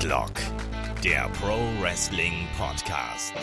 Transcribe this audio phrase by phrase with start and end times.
[0.00, 0.32] Headlock,
[1.04, 3.34] der Pro Wrestling Podcast.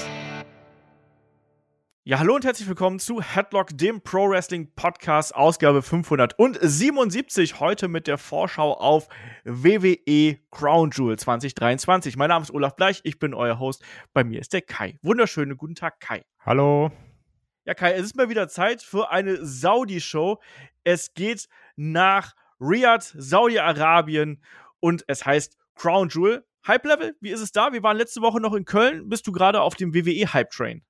[2.03, 7.59] Ja, hallo und herzlich willkommen zu Headlock, dem Pro Wrestling Podcast, Ausgabe 577.
[7.59, 9.07] Heute mit der Vorschau auf
[9.43, 12.17] WWE Crown Jewel 2023.
[12.17, 13.83] Mein Name ist Olaf Bleich, ich bin euer Host.
[14.13, 14.97] Bei mir ist der Kai.
[15.03, 16.25] Wunderschönen guten Tag, Kai.
[16.43, 16.89] Hallo.
[17.65, 20.39] Ja, Kai, es ist mal wieder Zeit für eine Saudi-Show.
[20.83, 24.41] Es geht nach Riyadh, Saudi-Arabien
[24.79, 26.45] und es heißt Crown Jewel.
[26.67, 27.71] Hype Level, wie ist es da?
[27.71, 29.07] Wir waren letzte Woche noch in Köln.
[29.07, 30.83] Bist du gerade auf dem WWE Hype Train?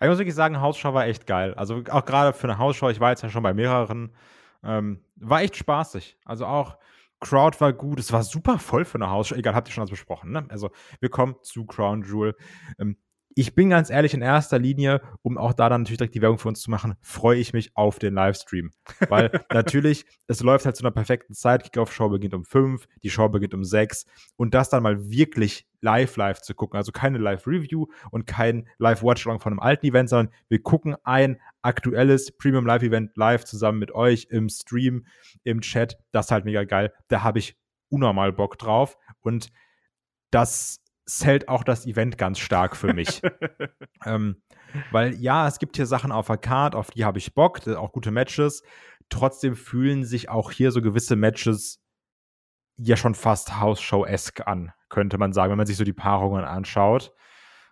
[0.00, 1.54] Ich muss wirklich sagen, Hausschau war echt geil.
[1.54, 4.14] Also auch gerade für eine Hausschau, ich war jetzt ja schon bei mehreren,
[4.62, 6.18] ähm, war echt spaßig.
[6.24, 6.76] Also auch
[7.20, 9.36] Crowd war gut, es war super voll für eine Hausschau.
[9.36, 10.44] Egal, habt ihr schon alles besprochen, ne?
[10.48, 12.34] Also wir kommen zu Crown Jewel.
[12.78, 12.96] Ähm,
[13.34, 16.38] ich bin ganz ehrlich, in erster Linie, um auch da dann natürlich direkt die Werbung
[16.38, 18.70] für uns zu machen, freue ich mich auf den Livestream.
[19.08, 21.64] Weil natürlich, es läuft halt zu einer perfekten Zeit.
[21.64, 24.06] Kickoff-Show beginnt um fünf, die Show beginnt um sechs.
[24.36, 26.76] Und das dann mal wirklich live live zu gucken.
[26.76, 32.36] Also keine Live-Review und kein Live-Watch-Along von einem alten Event, sondern wir gucken ein aktuelles
[32.36, 35.06] Premium Live-Event live zusammen mit euch im Stream,
[35.44, 35.98] im Chat.
[36.12, 36.92] Das ist halt mega geil.
[37.08, 37.56] Da habe ich
[37.88, 38.96] unnormal Bock drauf.
[39.20, 39.50] Und
[40.30, 40.81] das
[41.18, 43.22] zählt auch das Event ganz stark für mich.
[44.04, 44.42] ähm,
[44.90, 47.92] weil ja, es gibt hier Sachen auf der Card, auf die habe ich Bock, auch
[47.92, 48.62] gute Matches.
[49.08, 51.82] Trotzdem fühlen sich auch hier so gewisse Matches
[52.76, 57.12] ja schon fast House-Show-esque an, könnte man sagen, wenn man sich so die Paarungen anschaut.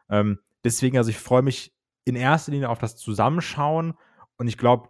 [0.08, 1.74] Ähm, deswegen, also ich freue mich
[2.05, 3.94] in erster Linie auf das Zusammenschauen
[4.36, 4.88] und ich glaube,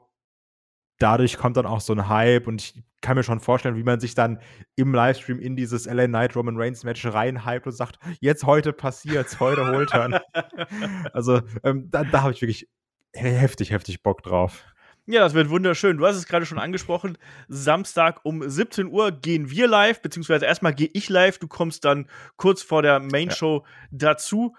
[1.00, 3.98] dadurch kommt dann auch so ein Hype und ich kann mir schon vorstellen, wie man
[3.98, 4.40] sich dann
[4.76, 9.40] im Livestream in dieses LA Knight Roman Reigns Match reinhypt und sagt, jetzt heute passiert's,
[9.40, 10.22] heute holt er.
[11.12, 12.68] also ähm, da, da habe ich wirklich
[13.14, 14.64] heftig, heftig Bock drauf.
[15.06, 15.96] Ja, das wird wunderschön.
[15.96, 17.18] Du hast es gerade schon angesprochen.
[17.48, 21.38] Samstag um 17 Uhr gehen wir live, beziehungsweise erstmal gehe ich live.
[21.38, 22.06] Du kommst dann
[22.36, 23.88] kurz vor der Main Show ja.
[23.90, 24.54] dazu.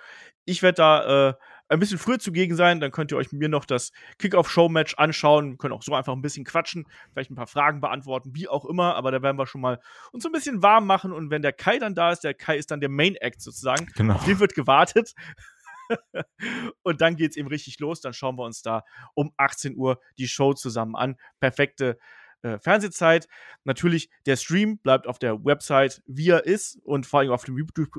[0.46, 1.34] Ich werde da äh,
[1.72, 5.52] ein bisschen früher zugegen sein, dann könnt ihr euch mir noch das Kickoff-Show-Match anschauen.
[5.52, 8.66] Wir können auch so einfach ein bisschen quatschen, vielleicht ein paar Fragen beantworten, wie auch
[8.66, 9.80] immer, aber da werden wir schon mal
[10.12, 12.58] uns so ein bisschen warm machen und wenn der Kai dann da ist, der Kai
[12.58, 14.16] ist dann der Main Act sozusagen, genau.
[14.16, 15.14] auf den wird gewartet.
[16.84, 18.02] und dann geht es eben richtig los.
[18.02, 18.84] Dann schauen wir uns da
[19.14, 21.18] um 18 Uhr die Show zusammen an.
[21.40, 21.98] Perfekte
[22.44, 23.28] äh, Fernsehzeit.
[23.66, 27.58] Natürlich, der Stream bleibt auf der Website, wie er ist und vor allem auf dem
[27.58, 27.90] YouTube,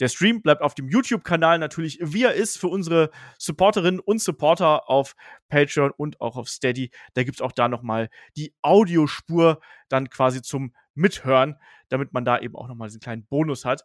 [0.00, 4.88] der Stream bleibt auf dem YouTube-Kanal natürlich, wie er ist, für unsere Supporterinnen und Supporter
[4.88, 5.14] auf
[5.48, 6.90] Patreon und auch auf Steady.
[7.14, 11.56] Da gibt es auch da nochmal die Audiospur dann quasi zum Mithören,
[11.88, 13.84] damit man da eben auch nochmal diesen kleinen Bonus hat.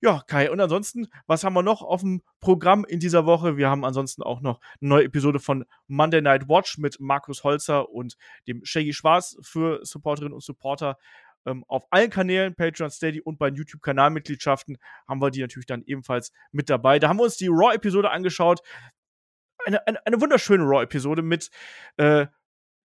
[0.00, 3.56] Ja, Kai, und ansonsten, was haben wir noch auf dem Programm in dieser Woche?
[3.56, 7.90] Wir haben ansonsten auch noch eine neue Episode von Monday Night Watch mit Markus Holzer
[7.90, 8.16] und
[8.46, 10.98] dem Shaggy Schwarz für Supporterinnen und Supporter
[11.46, 16.32] ähm, auf allen Kanälen, Patreon, Steady und bei YouTube-Kanalmitgliedschaften, haben wir die natürlich dann ebenfalls
[16.52, 16.98] mit dabei.
[16.98, 18.60] Da haben wir uns die Raw-Episode angeschaut.
[19.64, 21.50] Eine, eine, eine wunderschöne Raw-Episode mit
[21.96, 22.26] äh,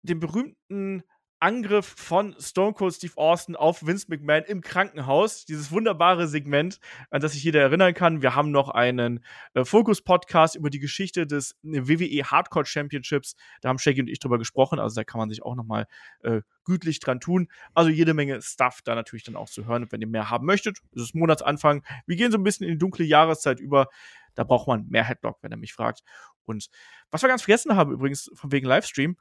[0.02, 1.02] dem berühmten
[1.44, 5.44] Angriff von Stone Cold Steve Austin auf Vince McMahon im Krankenhaus.
[5.44, 8.22] Dieses wunderbare Segment, an das sich jeder erinnern kann.
[8.22, 9.22] Wir haben noch einen
[9.52, 13.36] äh, Focus-Podcast über die Geschichte des äh, WWE Hardcore Championships.
[13.60, 14.78] Da haben Shaggy und ich drüber gesprochen.
[14.78, 15.86] Also da kann man sich auch noch mal
[16.22, 17.48] äh, gütlich dran tun.
[17.74, 19.82] Also jede Menge Stuff da natürlich dann auch zu hören.
[19.82, 21.84] Und wenn ihr mehr haben möchtet, ist es Monatsanfang.
[22.06, 23.88] Wir gehen so ein bisschen in die dunkle Jahreszeit über.
[24.34, 26.02] Da braucht man mehr Headlock, wenn er mich fragt.
[26.44, 26.68] Und
[27.10, 29.16] was wir ganz vergessen haben, übrigens, von wegen Livestream,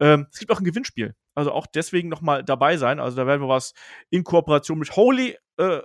[0.00, 1.14] ähm, es gibt auch ein Gewinnspiel.
[1.34, 3.00] Also auch deswegen nochmal dabei sein.
[3.00, 3.74] Also da werden wir was
[4.10, 5.80] in Kooperation mit Holy äh,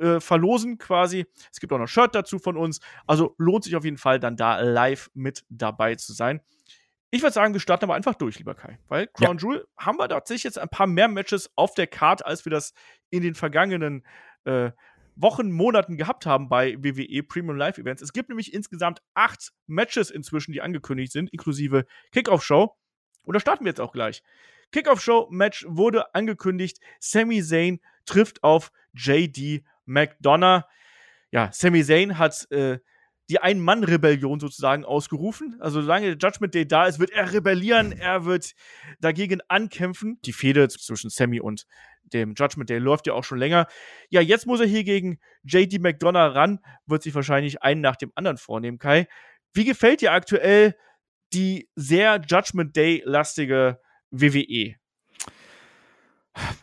[0.00, 1.26] äh, verlosen quasi.
[1.52, 2.80] Es gibt auch noch ein Shirt dazu von uns.
[3.06, 6.40] Also lohnt sich auf jeden Fall dann da live mit dabei zu sein.
[7.10, 8.78] Ich würde sagen, wir starten aber einfach durch, lieber Kai.
[8.88, 9.42] Weil Crown ja.
[9.42, 12.74] Jewel haben wir tatsächlich jetzt ein paar mehr Matches auf der Karte, als wir das
[13.08, 14.04] in den vergangenen
[14.44, 14.72] äh,
[15.20, 18.02] Wochen, Monaten gehabt haben bei WWE Premium Live Events.
[18.02, 22.76] Es gibt nämlich insgesamt acht Matches inzwischen, die angekündigt sind, inklusive Kickoff-Show.
[23.24, 24.22] Und da starten wir jetzt auch gleich.
[24.72, 26.78] Kickoff-Show-Match wurde angekündigt.
[27.00, 30.64] Sami Zayn trifft auf JD McDonough.
[31.30, 32.78] Ja, Sami Zayn hat äh,
[33.30, 35.56] die Ein-Mann-Rebellion sozusagen ausgerufen.
[35.60, 38.54] Also solange der Judgment Day da ist, wird er rebellieren, er wird
[39.00, 40.18] dagegen ankämpfen.
[40.24, 41.66] Die Fehde zwischen Sammy und
[42.12, 43.66] dem Judgment Day läuft ja auch schon länger.
[44.10, 48.12] Ja, jetzt muss er hier gegen JD McDonough ran, wird sich wahrscheinlich einen nach dem
[48.14, 49.06] anderen vornehmen, Kai.
[49.52, 50.76] Wie gefällt dir aktuell
[51.32, 54.76] die sehr Judgment Day-lastige WWE?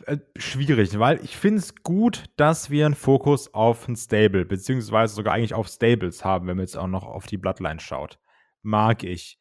[0.05, 5.15] Äh, schwierig, weil ich finde es gut, dass wir einen Fokus auf ein Stable, beziehungsweise
[5.15, 8.19] sogar eigentlich auf Stables haben, wenn man jetzt auch noch auf die Bloodline schaut.
[8.61, 9.39] Mag ich.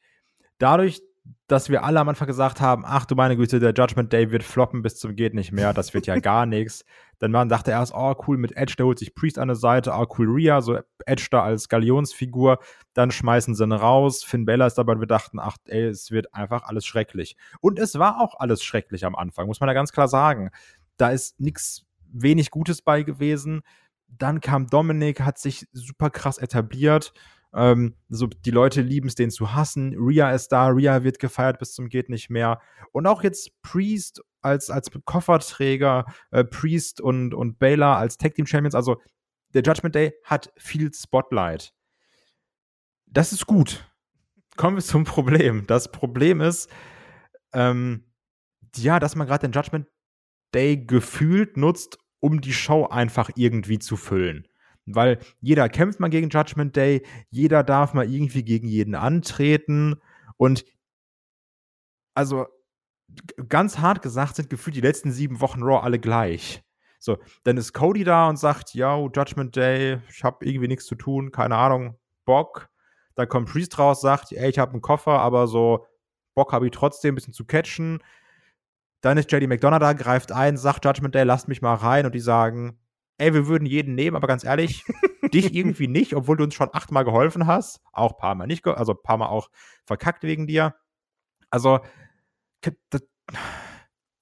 [0.58, 1.02] Dadurch,
[1.47, 4.43] dass wir alle am Anfang gesagt haben, ach du meine Güte, der Judgment Day wird
[4.43, 6.85] floppen bis zum geht nicht mehr, das wird ja gar nichts.
[7.19, 9.93] Dann man dachte erst, oh cool, mit Edge, der holt sich Priest an der Seite,
[9.93, 12.59] oh cool, Rhea, so Edge da als Galionsfigur,
[12.94, 16.11] dann schmeißen sie ihn raus, Finn Bella ist dabei und wir dachten, ach ey, es
[16.11, 17.37] wird einfach alles schrecklich.
[17.61, 20.50] Und es war auch alles schrecklich am Anfang, muss man ja ganz klar sagen.
[20.97, 23.62] Da ist nichts, wenig Gutes bei gewesen.
[24.09, 27.12] Dann kam Dominik, hat sich super krass etabliert
[27.54, 29.94] ähm, so, die Leute lieben es, den zu hassen.
[29.96, 32.60] Rhea ist da, Rhea wird gefeiert bis zum geht nicht mehr.
[32.92, 38.46] Und auch jetzt Priest als, als Kofferträger, äh, Priest und, und Baylor als Tag Team
[38.46, 38.74] Champions.
[38.74, 39.00] Also
[39.54, 41.72] der Judgment Day hat viel Spotlight.
[43.06, 43.88] Das ist gut.
[44.56, 45.66] Kommen wir zum Problem.
[45.68, 46.68] Das Problem ist,
[47.52, 48.04] ähm,
[48.76, 49.86] ja, dass man gerade den Judgment
[50.52, 54.48] Day gefühlt nutzt, um die Show einfach irgendwie zu füllen.
[54.86, 59.96] Weil jeder kämpft mal gegen Judgment Day, jeder darf mal irgendwie gegen jeden antreten
[60.36, 60.64] und
[62.14, 62.46] also
[63.48, 66.62] ganz hart gesagt sind gefühlt die letzten sieben Wochen Raw alle gleich.
[66.98, 70.94] So, dann ist Cody da und sagt, ja, Judgment Day, ich habe irgendwie nichts zu
[70.94, 72.70] tun, keine Ahnung, Bock.
[73.14, 75.87] Dann kommt Priest raus, sagt, ey, ich habe einen Koffer, aber so
[76.34, 78.02] Bock habe ich trotzdem ein bisschen zu catchen.
[79.02, 82.14] Dann ist JD McDonough da, greift ein, sagt Judgment Day, lasst mich mal rein und
[82.14, 82.78] die sagen,
[83.19, 84.84] ey, wir würden jeden nehmen, aber ganz ehrlich,
[85.32, 87.81] dich irgendwie nicht, obwohl du uns schon achtmal geholfen hast.
[87.93, 89.50] Auch ein paar Mal nicht, also ein paar Mal auch
[89.84, 90.75] verkackt wegen dir.
[91.50, 91.81] Also,
[92.90, 93.02] das,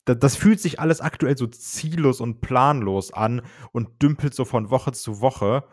[0.05, 4.93] das, fühlt sich alles aktuell so ziellos und planlos an und dümpelt so von Woche
[4.93, 5.65] zu Woche.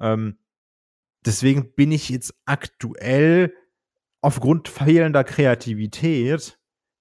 [0.00, 0.38] Ähm,
[1.24, 3.54] deswegen bin ich jetzt aktuell
[4.22, 6.58] aufgrund fehlender Kreativität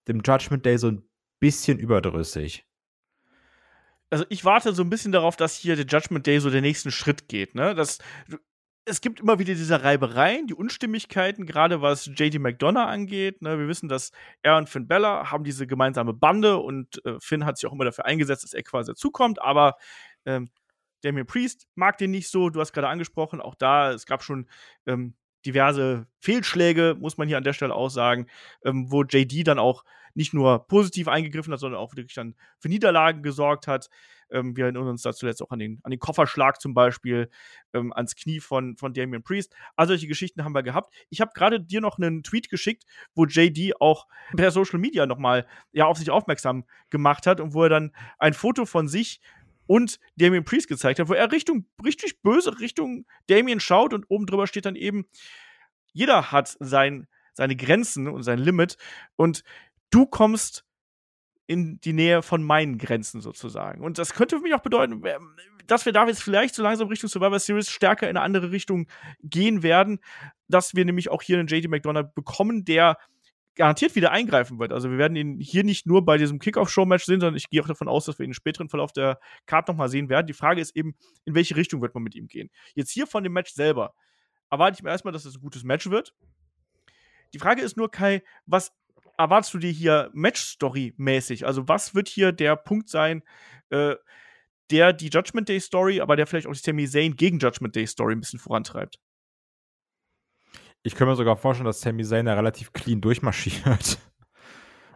[0.07, 1.09] dem Judgment Day so ein
[1.39, 2.64] bisschen überdrüssig
[4.15, 6.89] also ich warte so ein bisschen darauf, dass hier der Judgment Day so den nächsten
[6.89, 7.75] Schritt geht, ne?
[7.75, 7.99] Das,
[8.85, 13.41] es gibt immer wieder diese Reibereien, die Unstimmigkeiten, gerade was JD McDonough angeht.
[13.41, 13.59] Ne?
[13.59, 17.57] Wir wissen, dass er und Finn Bella haben diese gemeinsame Bande und äh, Finn hat
[17.57, 19.75] sich auch immer dafür eingesetzt, dass er quasi dazukommt, aber
[20.25, 20.49] ähm,
[21.01, 22.49] Damien Priest mag den nicht so.
[22.49, 24.47] Du hast gerade angesprochen, auch da, es gab schon
[24.85, 25.15] ähm,
[25.45, 28.27] diverse Fehlschläge, muss man hier an der Stelle auch sagen,
[28.63, 29.83] ähm, wo JD dann auch
[30.15, 33.89] nicht nur positiv eingegriffen hat, sondern auch wirklich dann für Niederlagen gesorgt hat.
[34.31, 37.29] Ähm, wir erinnern uns da zuletzt auch an den, an den Kofferschlag zum Beispiel,
[37.73, 39.53] ähm, ans Knie von, von Damian Priest.
[39.75, 40.93] All solche Geschichten haben wir gehabt.
[41.09, 45.45] Ich habe gerade dir noch einen Tweet geschickt, wo JD auch per Social Media nochmal
[45.73, 49.21] ja, auf sich aufmerksam gemacht hat und wo er dann ein Foto von sich
[49.67, 54.25] und Damien Priest gezeigt hat, wo er Richtung, richtig böse Richtung Damien schaut und oben
[54.25, 55.05] drüber steht dann eben,
[55.93, 58.77] jeder hat sein, seine Grenzen und sein Limit
[59.15, 59.43] und
[59.89, 60.65] du kommst
[61.47, 63.83] in die Nähe von meinen Grenzen sozusagen.
[63.83, 65.03] Und das könnte für mich auch bedeuten,
[65.67, 68.87] dass wir da jetzt vielleicht so langsam Richtung Survivor Series stärker in eine andere Richtung
[69.21, 69.99] gehen werden,
[70.47, 72.97] dass wir nämlich auch hier einen JD McDonald bekommen, der
[73.55, 74.71] garantiert wieder eingreifen wird.
[74.71, 77.67] Also wir werden ihn hier nicht nur bei diesem Kickoff-Show-Match sehen, sondern ich gehe auch
[77.67, 80.27] davon aus, dass wir ihn im späteren Verlauf der Card nochmal sehen werden.
[80.27, 82.49] Die Frage ist eben, in welche Richtung wird man mit ihm gehen?
[82.73, 83.93] Jetzt hier von dem Match selber
[84.49, 86.13] erwarte ich mir erstmal, dass es ein gutes Match wird.
[87.33, 88.73] Die Frage ist nur, Kai, was
[89.17, 91.45] erwartest du dir hier Match-Story-mäßig?
[91.45, 93.23] Also was wird hier der Punkt sein,
[93.69, 93.95] äh,
[94.71, 97.87] der die Judgment Day Story, aber der vielleicht auch die Sami Zayn gegen Judgment Day
[97.87, 98.99] Story ein bisschen vorantreibt?
[100.85, 103.97] Ich kann mir sogar vorstellen, dass Sami Zayn da relativ clean durchmarschiert.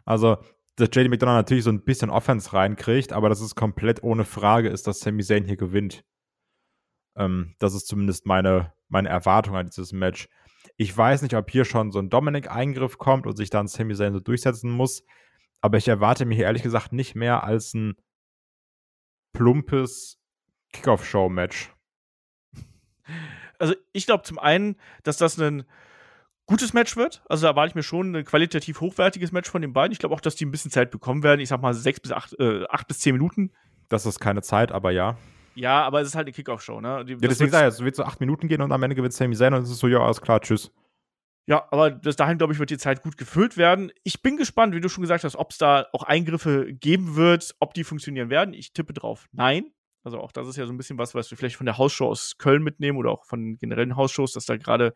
[0.05, 0.37] Also,
[0.75, 4.69] dass JD McDonough natürlich so ein bisschen Offense reinkriegt, aber dass es komplett ohne Frage
[4.69, 6.03] ist, dass Sami Zayn hier gewinnt.
[7.15, 10.27] Ähm, das ist zumindest meine, meine Erwartung an dieses Match.
[10.77, 14.13] Ich weiß nicht, ob hier schon so ein Dominic-Eingriff kommt und sich dann Sami Zayn
[14.13, 15.03] so durchsetzen muss,
[15.61, 17.93] aber ich erwarte mir hier ehrlich gesagt nicht mehr als ein
[19.33, 20.19] plumpes
[20.73, 21.71] Kickoff-Show-Match
[23.59, 25.63] also ich glaube zum einen, dass das ein
[26.45, 27.21] gutes Match wird.
[27.29, 29.91] Also da erwarte ich mir schon ein qualitativ hochwertiges Match von den beiden.
[29.91, 31.39] Ich glaube auch, dass die ein bisschen Zeit bekommen werden.
[31.41, 33.51] Ich sag mal sechs bis acht, äh, acht bis zehn Minuten.
[33.87, 35.17] Das ist keine Zeit, aber ja.
[35.55, 37.05] Ja, aber es ist halt eine Kickoff-Show, ne?
[37.05, 39.13] Die, ja, deswegen sage ich, es wird so acht Minuten gehen und am Ende gewinnt
[39.13, 40.71] Sami Zayn und es ist so, ja, alles klar, tschüss.
[41.47, 43.91] Ja, aber bis dahin, glaube ich, wird die Zeit gut gefüllt werden.
[44.03, 47.55] Ich bin gespannt, wie du schon gesagt hast, ob es da auch Eingriffe geben wird,
[47.59, 48.53] ob die funktionieren werden.
[48.53, 49.71] Ich tippe drauf, nein.
[50.03, 52.07] Also auch das ist ja so ein bisschen was, was wir vielleicht von der Hausshow
[52.07, 54.93] aus Köln mitnehmen oder auch von generellen Hausshows, dass da gerade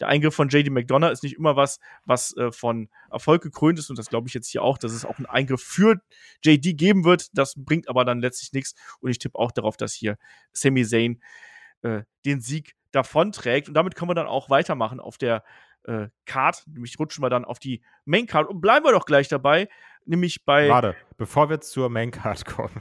[0.00, 3.90] der Eingriff von JD McDonough ist nicht immer was, was äh, von Erfolg gekrönt ist.
[3.90, 6.00] Und das glaube ich jetzt hier auch, dass es auch einen Eingriff für
[6.44, 7.26] JD geben wird.
[7.36, 8.74] Das bringt aber dann letztlich nichts.
[9.00, 10.16] Und ich tippe auch darauf, dass hier
[10.52, 11.20] Sami Zayn
[11.82, 13.68] äh, den Sieg davonträgt.
[13.68, 15.42] Und damit können wir dann auch weitermachen auf der
[15.82, 16.62] äh, Card.
[16.66, 18.48] Nämlich rutschen wir dann auf die Main Card.
[18.48, 19.68] Und bleiben wir doch gleich dabei.
[20.06, 20.68] Nämlich bei.
[20.68, 22.80] Warte, bevor wir zur Main Card kommen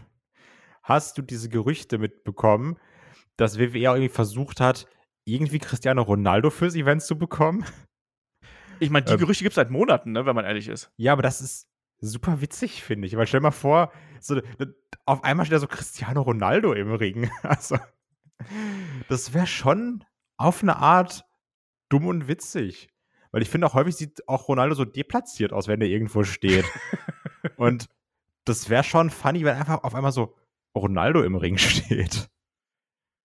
[0.87, 2.77] hast du diese Gerüchte mitbekommen,
[3.35, 4.87] dass WWE auch irgendwie versucht hat,
[5.25, 7.65] irgendwie Cristiano Ronaldo fürs Event zu bekommen?
[8.79, 9.17] Ich meine, die Ähm.
[9.17, 10.91] Gerüchte gibt es seit Monaten, ne, wenn man ehrlich ist.
[10.97, 11.67] Ja, aber das ist
[11.99, 13.17] super witzig, finde ich.
[13.17, 14.39] Weil stell mal vor, so,
[15.07, 17.31] auf einmal steht da so Cristiano Ronaldo im Ring.
[17.41, 17.79] Also,
[19.09, 20.03] das wäre schon
[20.37, 21.25] auf eine Art
[21.89, 22.89] dumm und witzig.
[23.31, 26.65] Weil ich finde auch häufig sieht auch Ronaldo so deplatziert aus, wenn er irgendwo steht.
[27.57, 27.89] und
[28.45, 30.35] das wäre schon funny, wenn einfach auf einmal so
[30.75, 32.29] Ronaldo im Ring steht.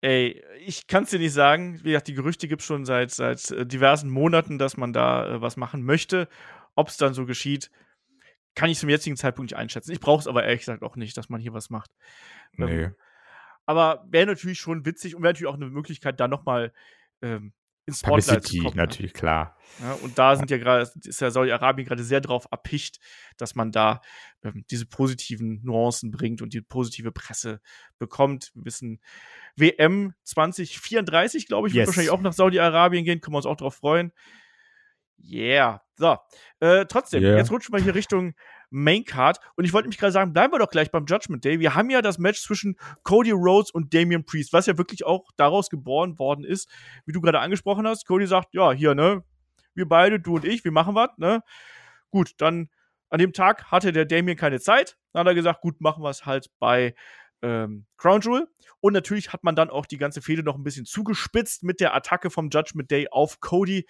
[0.02, 1.80] Ey, ich kann es dir nicht sagen.
[1.84, 5.28] Wie gesagt, die Gerüchte gibt es schon seit, seit äh, diversen Monaten, dass man da
[5.36, 6.28] äh, was machen möchte.
[6.76, 7.70] Ob es dann so geschieht,
[8.56, 9.92] kann ich zum jetzigen Zeitpunkt nicht einschätzen.
[9.92, 11.92] Ich brauche es aber ehrlich gesagt auch nicht, dass man hier was macht.
[12.58, 12.96] Ähm,
[13.66, 16.74] aber wäre natürlich schon witzig und wäre natürlich auch eine Möglichkeit, da nochmal
[17.22, 17.54] ähm,
[17.92, 18.76] ins Spotlight zu kommen.
[18.76, 18.82] ne?
[18.84, 19.56] natürlich, klar.
[19.82, 23.00] Ja, und da sind ja gerade, ist ja Saudi-Arabien gerade sehr drauf erpicht,
[23.38, 24.02] dass man da
[24.44, 27.62] ähm, diese positiven Nuancen bringt und die positive Presse
[27.98, 28.52] bekommt.
[28.54, 29.00] Wir wissen,
[29.56, 31.88] WM 2034, glaube ich, wird Yes.
[31.88, 34.12] wahrscheinlich auch nach Saudi-Arabien gehen, können wir uns auch drauf freuen.
[35.24, 35.82] Yeah.
[35.96, 36.18] So,
[36.60, 37.38] äh, trotzdem, Yeah.
[37.38, 38.34] jetzt rutschen wir hier Richtung
[38.72, 41.60] Maincard und ich wollte mich gerade sagen, bleiben wir doch gleich beim Judgment Day.
[41.60, 45.30] Wir haben ja das Match zwischen Cody Rhodes und Damian Priest, was ja wirklich auch
[45.38, 46.70] daraus geboren worden ist,
[47.06, 48.08] wie du gerade angesprochen hast.
[48.08, 49.24] Cody sagt, ja, hier, ne,
[49.76, 51.44] wir beide, du und ich, wir machen was, ne?
[52.10, 52.70] Gut, dann
[53.10, 54.98] an dem Tag hatte der Damien keine Zeit.
[55.12, 56.96] Dann hat er gesagt, gut, machen wir es halt bei
[57.42, 58.48] ähm, Crown Jewel.
[58.80, 61.94] Und natürlich hat man dann auch die ganze Fehde noch ein bisschen zugespitzt mit der
[61.94, 63.86] Attacke vom Judgment Day auf Cody.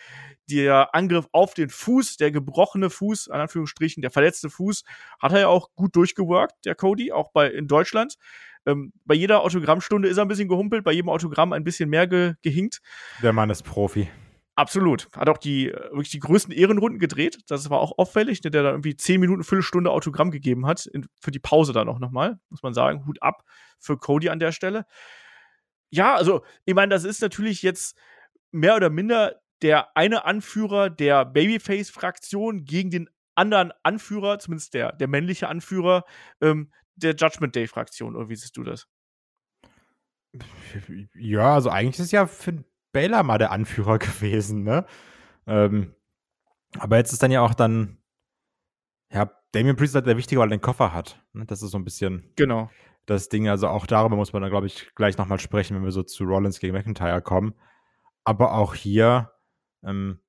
[0.49, 4.83] Der Angriff auf den Fuß, der gebrochene Fuß, in Anführungsstrichen, der verletzte Fuß,
[5.19, 8.15] hat er ja auch gut durchgeworkt, der Cody, auch bei in Deutschland.
[8.65, 12.05] Ähm, bei jeder Autogrammstunde ist er ein bisschen gehumpelt, bei jedem Autogramm ein bisschen mehr
[12.05, 12.81] ge gehinkt.
[13.23, 14.09] Der Mann ist Profi.
[14.55, 15.07] Absolut.
[15.15, 17.39] Hat auch die äh, wirklich die größten Ehrenrunden gedreht.
[17.47, 20.85] Das war auch auffällig, ne, der da irgendwie 10 Minuten, Viertelstunde Autogramm gegeben hat.
[20.87, 23.05] In, für die Pause dann auch nochmal, muss man sagen.
[23.05, 23.43] Hut ab
[23.79, 24.85] für Cody an der Stelle.
[25.89, 27.97] Ja, also, ich meine, das ist natürlich jetzt
[28.51, 35.07] mehr oder minder der eine Anführer der Babyface-Fraktion gegen den anderen Anführer, zumindest der, der
[35.07, 36.03] männliche Anführer
[36.41, 38.15] ähm, der Judgment Day-Fraktion.
[38.15, 38.87] Oder wie siehst du das?
[41.13, 44.85] Ja, also eigentlich ist ja Finn Baylor mal der Anführer gewesen, ne?
[45.47, 45.95] Ähm,
[46.79, 47.97] aber jetzt ist dann ja auch dann,
[49.11, 51.21] ja, Damien Priest ist der Wichtige, weil er den Koffer hat.
[51.33, 51.45] Ne?
[51.45, 52.69] Das ist so ein bisschen Genau.
[53.05, 53.49] das Ding.
[53.49, 56.23] Also auch darüber muss man dann, glaube ich, gleich nochmal sprechen, wenn wir so zu
[56.23, 57.53] Rollins gegen McIntyre kommen.
[58.23, 59.31] Aber auch hier
[59.83, 60.19] ähm,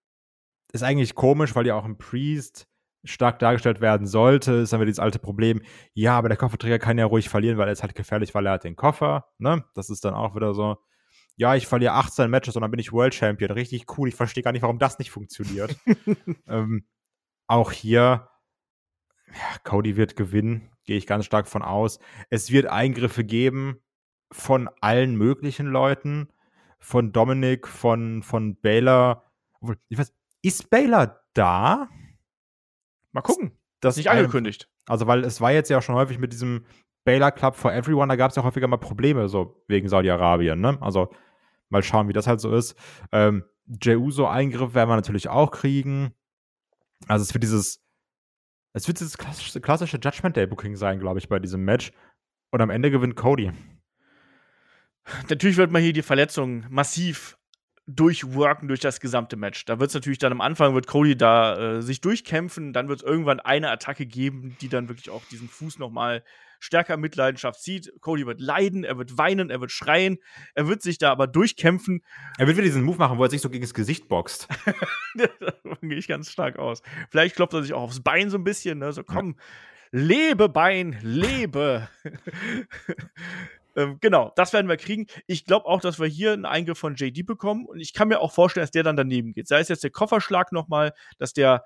[0.72, 2.66] ist eigentlich komisch, weil ja auch ein Priest
[3.04, 4.52] stark dargestellt werden sollte.
[4.54, 5.62] Ist dann wieder dieses alte Problem.
[5.92, 8.52] Ja, aber der Kofferträger kann ja ruhig verlieren, weil er ist halt gefährlich, weil er
[8.54, 9.26] hat den Koffer.
[9.38, 9.64] Ne?
[9.74, 10.78] Das ist dann auch wieder so.
[11.42, 13.50] Ja, ich verliere 18 Matches und dann bin ich World Champion.
[13.50, 14.08] Richtig cool.
[14.08, 15.76] Ich verstehe gar nicht, warum das nicht funktioniert.
[16.46, 16.86] ähm,
[17.48, 18.28] auch hier,
[19.26, 21.98] ja, Cody wird gewinnen, gehe ich ganz stark von aus.
[22.30, 23.80] Es wird Eingriffe geben
[24.30, 26.28] von allen möglichen Leuten,
[26.78, 29.28] von Dominic, von, von Baylor.
[29.60, 31.88] Obwohl, Ich weiß, ist Baylor da?
[33.10, 33.58] Mal gucken.
[33.80, 34.70] Das Nicht angekündigt.
[34.86, 36.66] Also, weil es war jetzt ja auch schon häufig mit diesem
[37.02, 40.78] Baylor Club for Everyone, da gab es ja häufiger mal Probleme, so wegen Saudi-Arabien, ne?
[40.80, 41.10] Also,
[41.72, 42.76] mal schauen, wie das halt so ist.
[43.10, 46.14] Ähm, Jey Uso-Eingriff werden wir natürlich auch kriegen.
[47.08, 47.82] Also, es wird dieses,
[48.72, 51.92] es wird dieses klassische, klassische Judgment Day-Booking sein, glaube ich, bei diesem Match.
[52.50, 53.50] Und am Ende gewinnt Cody.
[55.28, 57.38] Natürlich wird man hier die Verletzung massiv
[57.86, 59.64] durchworken durch das gesamte Match.
[59.64, 63.00] Da wird es natürlich dann am Anfang wird Cody da äh, sich durchkämpfen, dann wird
[63.00, 66.22] es irgendwann eine Attacke geben, die dann wirklich auch diesen Fuß noch mal
[66.62, 67.92] stärker Mitleidenschaft zieht.
[68.00, 70.18] Cody wird leiden, er wird weinen, er wird schreien,
[70.54, 72.04] er wird sich da aber durchkämpfen.
[72.38, 74.48] Er wird wieder diesen Move machen, wo er sich so gegen das Gesicht boxt.
[75.64, 76.82] Davon gehe ich ganz stark aus.
[77.10, 78.92] Vielleicht klopft er sich auch aufs Bein so ein bisschen, ne?
[78.92, 79.36] so komm,
[79.90, 81.88] lebe Bein, lebe.
[83.74, 85.06] Ähm, genau, das werden wir kriegen.
[85.26, 88.20] Ich glaube auch, dass wir hier einen Eingriff von JD bekommen und ich kann mir
[88.20, 89.48] auch vorstellen, dass der dann daneben geht.
[89.48, 91.64] Sei es jetzt der Kofferschlag nochmal, dass der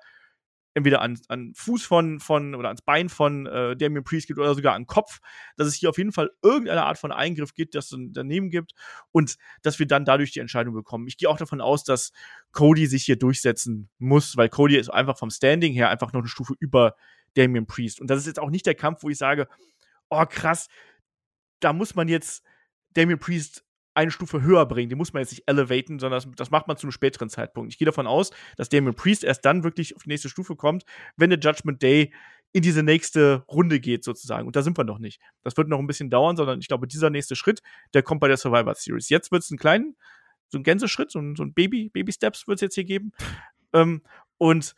[0.77, 4.53] entweder an, an Fuß von, von oder ans Bein von äh, Damien Priest geht oder
[4.53, 5.19] sogar an Kopf,
[5.55, 8.73] dass es hier auf jeden Fall irgendeine Art von Eingriff gibt, das es daneben gibt
[9.11, 11.07] und dass wir dann dadurch die Entscheidung bekommen.
[11.07, 12.11] Ich gehe auch davon aus, dass
[12.51, 16.29] Cody sich hier durchsetzen muss, weil Cody ist einfach vom Standing her einfach noch eine
[16.29, 16.95] Stufe über
[17.33, 17.99] Damien Priest.
[17.99, 19.47] Und das ist jetzt auch nicht der Kampf, wo ich sage,
[20.09, 20.67] oh krass,
[21.59, 22.43] da muss man jetzt
[22.93, 23.65] Damien Priest
[23.97, 24.89] eine Stufe höher bringen.
[24.89, 27.73] Den muss man jetzt nicht elevaten, sondern das, das macht man zu einem späteren Zeitpunkt.
[27.73, 30.85] Ich gehe davon aus, dass Damien Priest erst dann wirklich auf die nächste Stufe kommt,
[31.15, 32.13] wenn der Judgment Day
[32.53, 34.45] in diese nächste Runde geht, sozusagen.
[34.45, 35.19] Und da sind wir noch nicht.
[35.43, 37.61] Das wird noch ein bisschen dauern, sondern ich glaube, dieser nächste Schritt,
[37.93, 39.09] der kommt bei der Survivor Series.
[39.09, 39.95] Jetzt wird es einen kleinen,
[40.49, 43.11] so einen Gänseschritt, so ein, so ein Baby, Baby-Steps wird es jetzt hier geben.
[43.73, 44.01] ähm,
[44.37, 44.75] und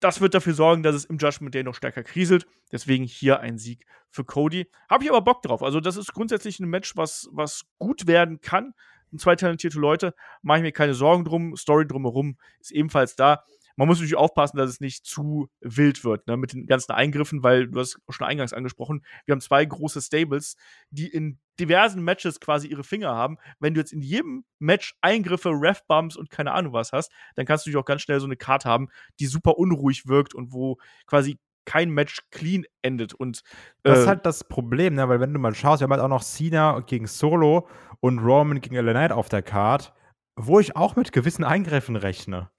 [0.00, 2.46] das wird dafür sorgen, dass es im Judgment Day noch stärker kriselt.
[2.72, 4.70] Deswegen hier ein Sieg für Cody.
[4.88, 5.62] Habe ich aber Bock drauf.
[5.62, 8.74] Also, das ist grundsätzlich ein Match, was, was gut werden kann.
[9.12, 11.56] Und zwei talentierte Leute, mache ich mir keine Sorgen drum.
[11.56, 13.44] Story drumherum ist ebenfalls da.
[13.80, 17.42] Man muss natürlich aufpassen, dass es nicht zu wild wird ne, mit den ganzen Eingriffen,
[17.42, 20.58] weil du hast schon eingangs angesprochen, wir haben zwei große Stables,
[20.90, 23.38] die in diversen Matches quasi ihre Finger haben.
[23.58, 27.64] Wenn du jetzt in jedem Match Eingriffe, Ref-Bumps und keine Ahnung was hast, dann kannst
[27.64, 30.76] du dich auch ganz schnell so eine Karte haben, die super unruhig wirkt und wo
[31.06, 33.14] quasi kein Match clean endet.
[33.14, 33.38] Und,
[33.84, 35.08] äh, das ist halt das Problem, ne?
[35.08, 37.66] weil wenn du mal schaust, wir haben halt auch noch Cena gegen Solo
[38.00, 39.94] und Roman gegen LA Knight auf der Card,
[40.36, 42.50] wo ich auch mit gewissen Eingriffen rechne.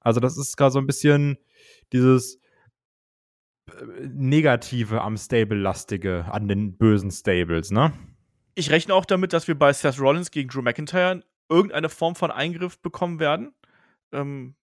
[0.00, 1.38] Also das ist gerade so ein bisschen
[1.92, 2.40] dieses
[3.66, 7.92] äh, Negative am Stable-lastige, an den bösen Stables, ne?
[8.54, 12.30] Ich rechne auch damit, dass wir bei Seth Rollins gegen Drew McIntyre irgendeine Form von
[12.30, 13.54] Eingriff bekommen werden.
[14.12, 14.56] Ähm,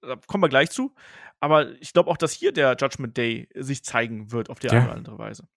[0.00, 0.94] da kommen wir gleich zu.
[1.40, 4.74] Aber ich glaube auch, dass hier der Judgment Day sich zeigen wird auf die ja.
[4.74, 5.48] eine oder andere Weise.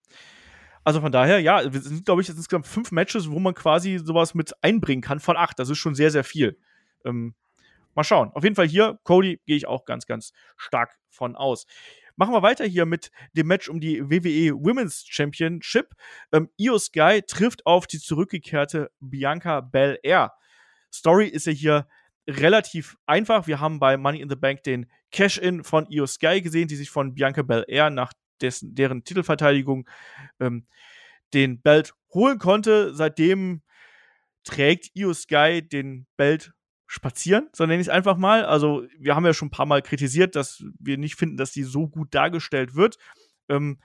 [0.84, 4.00] Also von daher, ja, wir sind, glaube ich, jetzt insgesamt fünf Matches, wo man quasi
[4.00, 5.58] sowas mit einbringen kann von acht.
[5.60, 6.60] Das ist schon sehr, sehr viel.
[7.03, 7.36] Ähm,
[7.95, 8.31] mal schauen.
[8.33, 11.65] Auf jeden Fall hier, Cody, gehe ich auch ganz, ganz stark von aus.
[12.17, 15.93] Machen wir weiter hier mit dem Match um die WWE Women's Championship.
[16.31, 20.33] Ähm, Io Sky trifft auf die zurückgekehrte Bianca Belair.
[20.93, 21.87] Story ist ja hier
[22.27, 23.47] relativ einfach.
[23.47, 26.89] Wir haben bei Money in the Bank den Cash-In von Io Sky gesehen, die sich
[26.89, 29.87] von Bianca Belair nach dessen, deren Titelverteidigung
[30.39, 30.67] ähm,
[31.33, 32.93] den Belt holen konnte.
[32.95, 33.61] Seitdem
[34.43, 36.53] trägt Io Sky den Belt
[36.87, 38.45] spazieren, so nenne ich es einfach mal.
[38.45, 41.63] Also, wir haben ja schon ein paar Mal kritisiert, dass wir nicht finden, dass die
[41.63, 42.97] so gut dargestellt wird.
[43.49, 43.79] Ähm,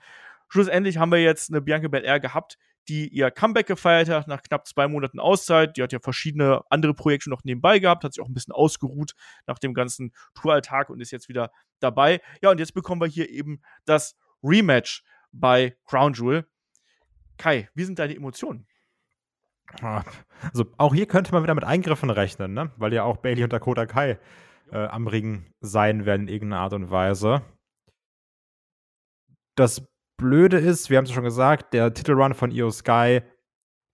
[0.49, 4.67] schlussendlich haben wir jetzt eine Bianca Belair gehabt, die ihr Comeback gefeiert hat nach knapp
[4.67, 5.77] zwei Monaten Auszeit.
[5.77, 9.13] Die hat ja verschiedene andere Projekte noch nebenbei gehabt, hat sich auch ein bisschen ausgeruht
[9.47, 12.21] nach dem ganzen Touralltag und ist jetzt wieder dabei.
[12.41, 16.47] Ja, und jetzt bekommen wir hier eben das Rematch bei Crown Jewel.
[17.37, 18.67] Kai, wie sind deine Emotionen?
[20.41, 22.71] Also auch hier könnte man wieder mit Eingriffen rechnen, ne?
[22.77, 24.19] weil ja auch Bailey und Dakota Kai
[24.71, 27.43] äh, am Ring sein werden in irgendeiner Art und Weise.
[29.55, 29.87] Das
[30.17, 33.21] Blöde ist, wir haben es schon gesagt, der Titelrun von Io Sky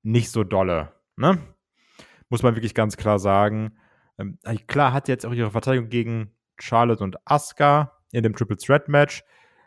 [0.04, 0.94] nicht so dolle.
[1.16, 1.40] Ne?
[2.30, 3.78] Muss man wirklich ganz klar sagen.
[4.18, 4.38] Ähm,
[4.68, 9.24] klar hat jetzt auch ihre Verteidigung gegen Charlotte und Asuka in dem Triple Threat Match.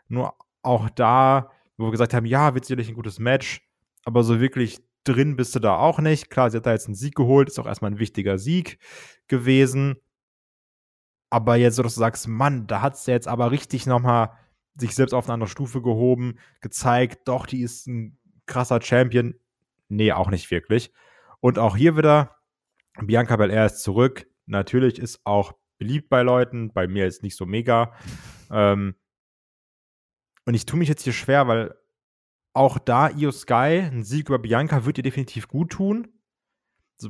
[0.07, 3.67] Nur auch da, wo wir gesagt haben, ja, wird sicherlich ein gutes Match,
[4.03, 6.29] aber so wirklich drin bist du da auch nicht.
[6.29, 8.79] Klar, sie hat da jetzt einen Sieg geholt, ist auch erstmal ein wichtiger Sieg
[9.27, 9.97] gewesen.
[11.29, 14.37] Aber jetzt, so dass du sagst, Mann, da hat sie jetzt aber richtig nochmal
[14.75, 19.35] sich selbst auf eine andere Stufe gehoben, gezeigt, doch, die ist ein krasser Champion.
[19.89, 20.91] Nee, auch nicht wirklich.
[21.39, 22.37] Und auch hier wieder,
[23.01, 24.27] Bianca Belair ist zurück.
[24.45, 27.93] Natürlich ist auch beliebt bei Leuten, bei mir ist nicht so mega.
[28.51, 28.95] Ähm,
[30.45, 31.75] und ich tue mich jetzt hier schwer, weil
[32.53, 36.07] auch da Io Sky, ein Sieg über Bianca wird ihr definitiv gut tun.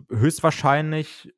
[0.09, 1.33] Höchstwahrscheinlich,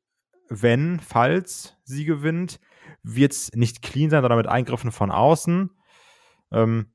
[0.48, 2.60] wenn, falls sie gewinnt,
[3.02, 5.70] wird es nicht clean sein, sondern mit Eingriffen von außen.
[6.52, 6.92] Ähm,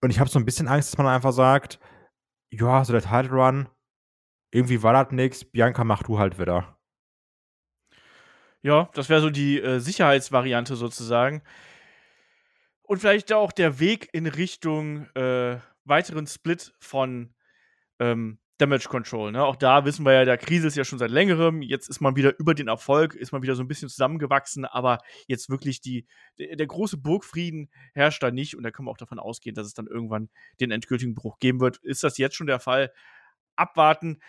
[0.00, 1.80] und ich habe so ein bisschen Angst, dass man einfach sagt,
[2.50, 3.68] ja, so der Title Run,
[4.50, 6.78] irgendwie war das nichts, Bianca mach du halt wieder.
[8.62, 11.42] Ja, das wäre so die äh, Sicherheitsvariante sozusagen.
[12.82, 17.34] Und vielleicht auch der Weg in Richtung äh, weiteren Split von
[17.98, 19.32] ähm, Damage Control.
[19.32, 19.44] Ne?
[19.44, 21.60] Auch da wissen wir ja, der Krise ist ja schon seit längerem.
[21.60, 24.98] Jetzt ist man wieder über den Erfolg, ist man wieder so ein bisschen zusammengewachsen, aber
[25.26, 26.06] jetzt wirklich die,
[26.38, 29.66] der, der große Burgfrieden herrscht da nicht und da können wir auch davon ausgehen, dass
[29.66, 31.78] es dann irgendwann den endgültigen Bruch geben wird.
[31.78, 32.92] Ist das jetzt schon der Fall?
[33.56, 34.20] Abwarten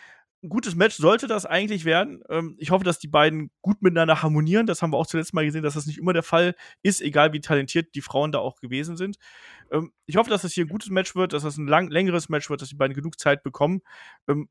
[0.44, 2.24] ein gutes Match sollte das eigentlich werden.
[2.30, 4.68] Ähm, ich hoffe, dass die beiden gut miteinander harmonieren.
[4.68, 7.34] Das haben wir auch zuletzt mal gesehen, dass das nicht immer der Fall ist, egal
[7.34, 9.18] wie talentiert die Frauen da auch gewesen sind.
[9.72, 12.30] Ähm, ich hoffe, dass das hier ein gutes Match wird, dass das ein lang, längeres
[12.30, 13.82] Match wird, dass die beiden genug Zeit bekommen.
[14.28, 14.48] Ähm,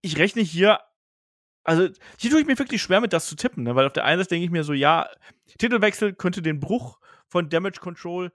[0.00, 0.80] ich rechne hier,
[1.62, 1.88] also
[2.18, 3.76] hier tue ich mir wirklich schwer mit, das zu tippen, ne?
[3.76, 5.08] weil auf der einen Seite denke ich mir so, ja,
[5.58, 8.32] Titelwechsel könnte den Bruch von Damage Control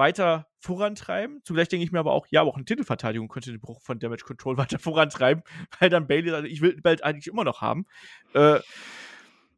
[0.00, 1.40] weiter vorantreiben.
[1.44, 4.00] Zugleich denke ich mir aber auch, ja, aber auch eine Titelverteidigung könnte den Bruch von
[4.00, 5.44] Damage Control weiter vorantreiben,
[5.78, 7.86] weil dann Bailey sagt, ich will Belt eigentlich immer noch haben.
[8.34, 8.58] Äh,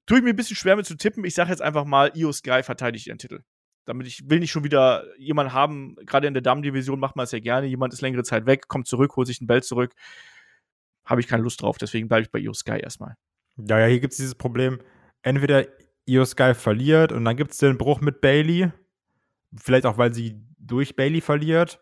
[0.04, 1.24] tue ich mir ein bisschen schwer mit zu tippen.
[1.24, 3.44] Ich sage jetzt einfach mal, Io Sky verteidigt ihren Titel.
[3.84, 7.32] Damit ich will nicht schon wieder jemanden haben, gerade in der Damen-Division macht man es
[7.32, 9.94] ja gerne, jemand ist längere Zeit weg, kommt zurück, holt sich den Belt zurück.
[11.04, 13.14] Habe ich keine Lust drauf, deswegen bleibe ich bei Io Sky erstmal.
[13.56, 14.80] Ja, ja, hier gibt es dieses Problem,
[15.22, 15.66] entweder
[16.06, 18.72] Io Sky verliert und dann gibt es den Bruch mit Bailey
[19.56, 21.80] Vielleicht auch, weil sie durch Bailey verliert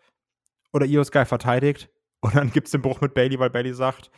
[0.73, 1.89] oder Io Sky verteidigt.
[2.21, 4.11] Und dann gibt es den Bruch mit Bailey, weil Bailey sagt,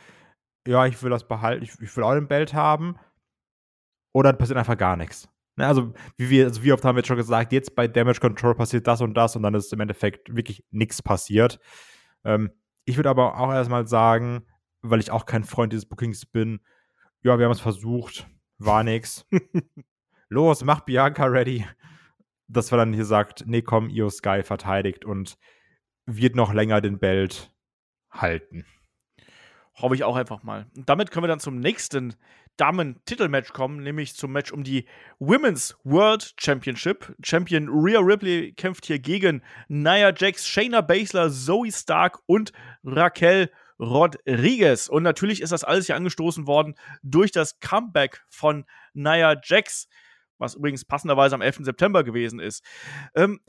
[0.66, 2.96] ja, ich will das behalten, ich, ich will auch den Belt haben.
[4.12, 5.28] Oder dann passiert einfach gar nichts.
[5.56, 8.20] Ne, also, wie, wir, also wie oft haben wir jetzt schon gesagt, jetzt bei Damage
[8.20, 11.60] Control passiert das und das und dann ist im Endeffekt wirklich nichts passiert.
[12.24, 12.50] Ähm,
[12.84, 14.46] ich würde aber auch erstmal sagen,
[14.82, 16.60] weil ich auch kein Freund dieses Bookings bin,
[17.22, 18.26] ja, wir haben es versucht,
[18.58, 19.26] war nichts.
[20.28, 21.66] los, mach Bianca ready.
[22.46, 25.38] Dass wir dann hier sagt, nee, komm, Io Sky verteidigt und
[26.06, 27.54] wird noch länger den Belt
[28.10, 28.66] halten.
[29.76, 30.66] Hoffe ich auch einfach mal.
[30.76, 32.14] Und damit können wir dann zum nächsten
[32.56, 34.86] Damen-Titelmatch kommen, nämlich zum Match um die
[35.18, 37.12] Women's World Championship.
[37.24, 42.52] Champion Rhea Ripley kämpft hier gegen Nia Jax, Shayna Baszler, Zoe Stark und
[42.84, 44.88] Raquel Rodriguez.
[44.88, 49.88] Und natürlich ist das alles hier angestoßen worden durch das Comeback von Nia Jax,
[50.38, 51.58] was übrigens passenderweise am 11.
[51.60, 52.64] September gewesen ist.
[53.14, 53.40] Ähm,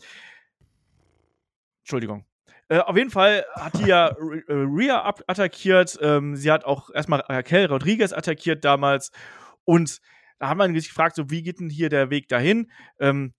[1.81, 2.25] Entschuldigung.
[2.67, 5.97] Äh, auf jeden Fall hat die ja äh, Rhea attackiert.
[6.01, 9.11] Ähm, sie hat auch erstmal Raquel Rodriguez attackiert damals.
[9.65, 10.01] Und
[10.39, 12.71] da haben wir sich gefragt, so wie geht denn hier der Weg dahin?
[12.99, 13.33] Ähm,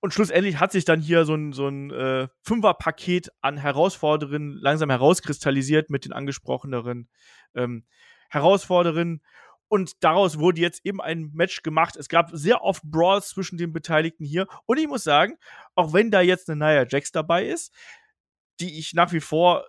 [0.00, 4.90] und schlussendlich hat sich dann hier so ein, so ein äh, Fünfer-Paket an Herausforderungen langsam
[4.90, 7.08] herauskristallisiert mit den angesprochenen
[7.54, 7.84] ähm,
[8.28, 9.22] Herausforderungen.
[9.68, 11.96] Und daraus wurde jetzt eben ein Match gemacht.
[11.96, 14.46] Es gab sehr oft Brawls zwischen den Beteiligten hier.
[14.66, 15.36] Und ich muss sagen,
[15.74, 17.74] auch wenn da jetzt eine Nia Jax dabei ist,
[18.60, 19.64] die ich nach wie vor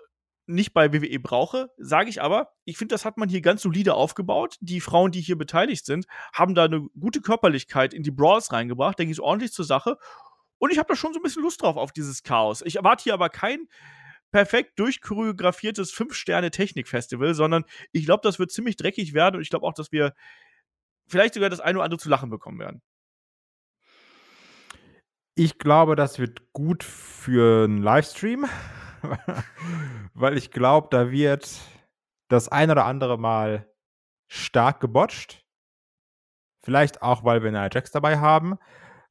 [0.45, 3.93] nicht bei WWE brauche, sage ich aber, ich finde, das hat man hier ganz solide
[3.93, 4.55] aufgebaut.
[4.61, 8.97] Die Frauen, die hier beteiligt sind, haben da eine gute Körperlichkeit in die Brawls reingebracht.
[8.97, 9.97] Da ging es ordentlich zur Sache.
[10.57, 12.63] Und ich habe da schon so ein bisschen Lust drauf auf dieses Chaos.
[12.63, 13.67] Ich erwarte hier aber kein
[14.31, 19.73] perfekt durchchoreografiertes Fünf-Sterne-Technik-Festival, sondern ich glaube, das wird ziemlich dreckig werden und ich glaube auch,
[19.73, 20.13] dass wir
[21.07, 22.81] vielleicht sogar das eine oder andere zu lachen bekommen werden.
[25.35, 28.45] Ich glaube, das wird gut für einen Livestream.
[30.13, 31.59] weil ich glaube, da wird
[32.27, 33.71] das ein oder andere Mal
[34.27, 35.45] stark gebotcht.
[36.63, 38.57] Vielleicht auch, weil wir eine Jax dabei haben.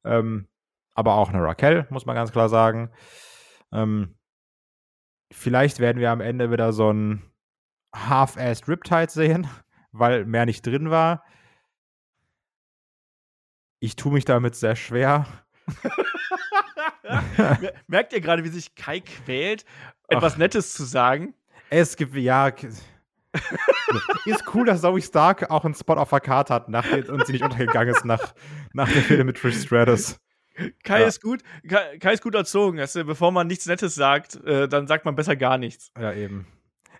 [0.03, 0.47] Ähm,
[0.93, 2.91] aber auch eine Raquel, muss man ganz klar sagen.
[3.71, 4.18] Ähm,
[5.31, 7.21] vielleicht werden wir am Ende wieder so ein
[7.95, 9.47] Half-Assed Riptide sehen,
[9.91, 11.23] weil mehr nicht drin war.
[13.79, 15.25] Ich tue mich damit sehr schwer.
[17.87, 19.65] Merkt ihr gerade, wie sich Kai quält,
[20.09, 20.37] etwas Ach.
[20.37, 21.33] Nettes zu sagen?
[21.69, 22.47] Es gibt, ja.
[24.25, 27.33] ist cool, dass Zoe Stark auch einen Spot auf der Karte hat nach, und sie
[27.33, 28.33] nicht untergegangen ist nach,
[28.73, 30.19] nach der Fehde mit Trish Stratus.
[30.83, 31.07] Kai ja.
[31.07, 32.79] ist gut, Kai, Kai, ist gut erzogen.
[32.79, 35.91] Also, bevor man nichts Nettes sagt, äh, dann sagt man besser gar nichts.
[35.99, 36.47] Ja, eben.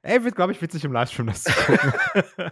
[0.01, 1.93] Ey, wird, glaube ich, witzig im Livestream das zu gucken.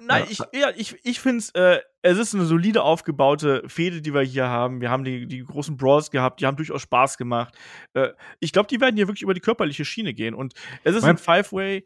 [0.00, 0.30] Nein, ja.
[0.30, 4.22] ich, ja, ich, ich finde es, äh, es ist eine solide aufgebaute Fehde, die wir
[4.22, 4.80] hier haben.
[4.80, 7.56] Wir haben die, die großen Brawls gehabt, die haben durchaus Spaß gemacht.
[7.94, 10.34] Äh, ich glaube, die werden hier wirklich über die körperliche Schiene gehen.
[10.34, 11.84] Und es ist mein ein Five-Way,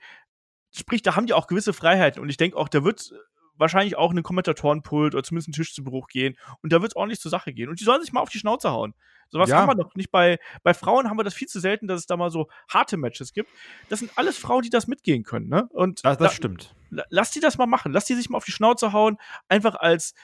[0.71, 2.21] sprich, da haben die auch gewisse Freiheiten.
[2.23, 3.13] Und ich denke auch, da wird
[3.61, 6.37] wahrscheinlich auch einen Kommentatorenpult oder zumindest einen Tisch zu Bruch gehen.
[6.63, 7.69] Und da wird es ordentlich zur Sache gehen.
[7.69, 8.95] Und die sollen sich mal auf die Schnauze hauen.
[9.29, 9.59] Sowas ja.
[9.59, 12.07] haben wir doch nicht bei, bei Frauen haben wir das viel zu selten, dass es
[12.07, 13.51] da mal so harte Matches gibt.
[13.89, 15.69] Das sind alles Frauen, die das mitgehen können, ne?
[15.73, 16.75] Und das, das da, stimmt.
[16.91, 17.93] Lass die das mal machen.
[17.93, 19.19] Lass die sich mal auf die Schnauze hauen.
[19.49, 20.15] Einfach als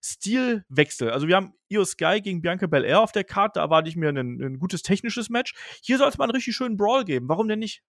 [0.00, 1.10] Stilwechsel.
[1.10, 4.08] Also wir haben Io Sky gegen Bianca Belair auf der Karte, da erwarte ich mir
[4.10, 5.54] ein, ein gutes technisches Match.
[5.82, 7.28] Hier soll es mal einen richtig schönen Brawl geben.
[7.28, 7.82] Warum denn nicht?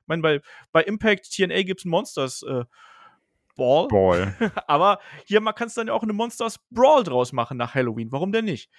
[0.00, 0.40] Ich meine, bei,
[0.72, 2.64] bei Impact TNA gibt es ein Monsters äh,
[3.56, 3.88] Ball.
[3.88, 4.34] Ball.
[4.66, 8.12] Aber hier kannst du dann ja auch eine Monsters Brawl draus machen nach Halloween.
[8.12, 8.70] Warum denn nicht?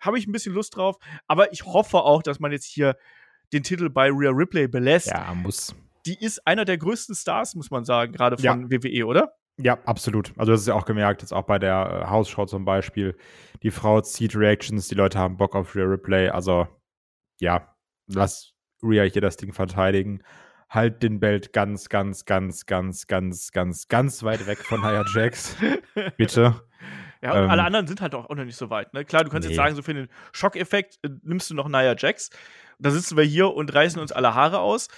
[0.00, 0.96] Habe ich ein bisschen Lust drauf.
[1.26, 2.96] Aber ich hoffe auch, dass man jetzt hier
[3.52, 5.06] den Titel bei Rhea Ripley belässt.
[5.06, 5.74] Ja, muss.
[6.06, 8.56] Die ist einer der größten Stars, muss man sagen, gerade von ja.
[8.70, 9.34] WWE, oder?
[9.56, 10.32] Ja, absolut.
[10.36, 13.16] Also das ist ja auch gemerkt, jetzt auch bei der äh, Hausshow zum Beispiel.
[13.62, 16.28] Die Frau zieht Reactions, die Leute haben Bock auf Rhea Ripley.
[16.28, 16.66] Also
[17.40, 17.74] ja,
[18.06, 20.22] lass Rhea hier das Ding verteidigen
[20.74, 25.56] halt den Belt ganz, ganz, ganz, ganz, ganz, ganz, ganz weit weg von Nia Jax.
[26.16, 26.62] Bitte.
[27.22, 28.92] Ja, und ähm, alle anderen sind halt auch noch nicht so weit.
[28.92, 29.04] Ne?
[29.04, 29.54] Klar, du kannst nee.
[29.54, 32.30] jetzt sagen, so für den Schockeffekt äh, nimmst du noch Nia Jax.
[32.78, 34.88] Da sitzen wir hier und reißen uns alle Haare aus.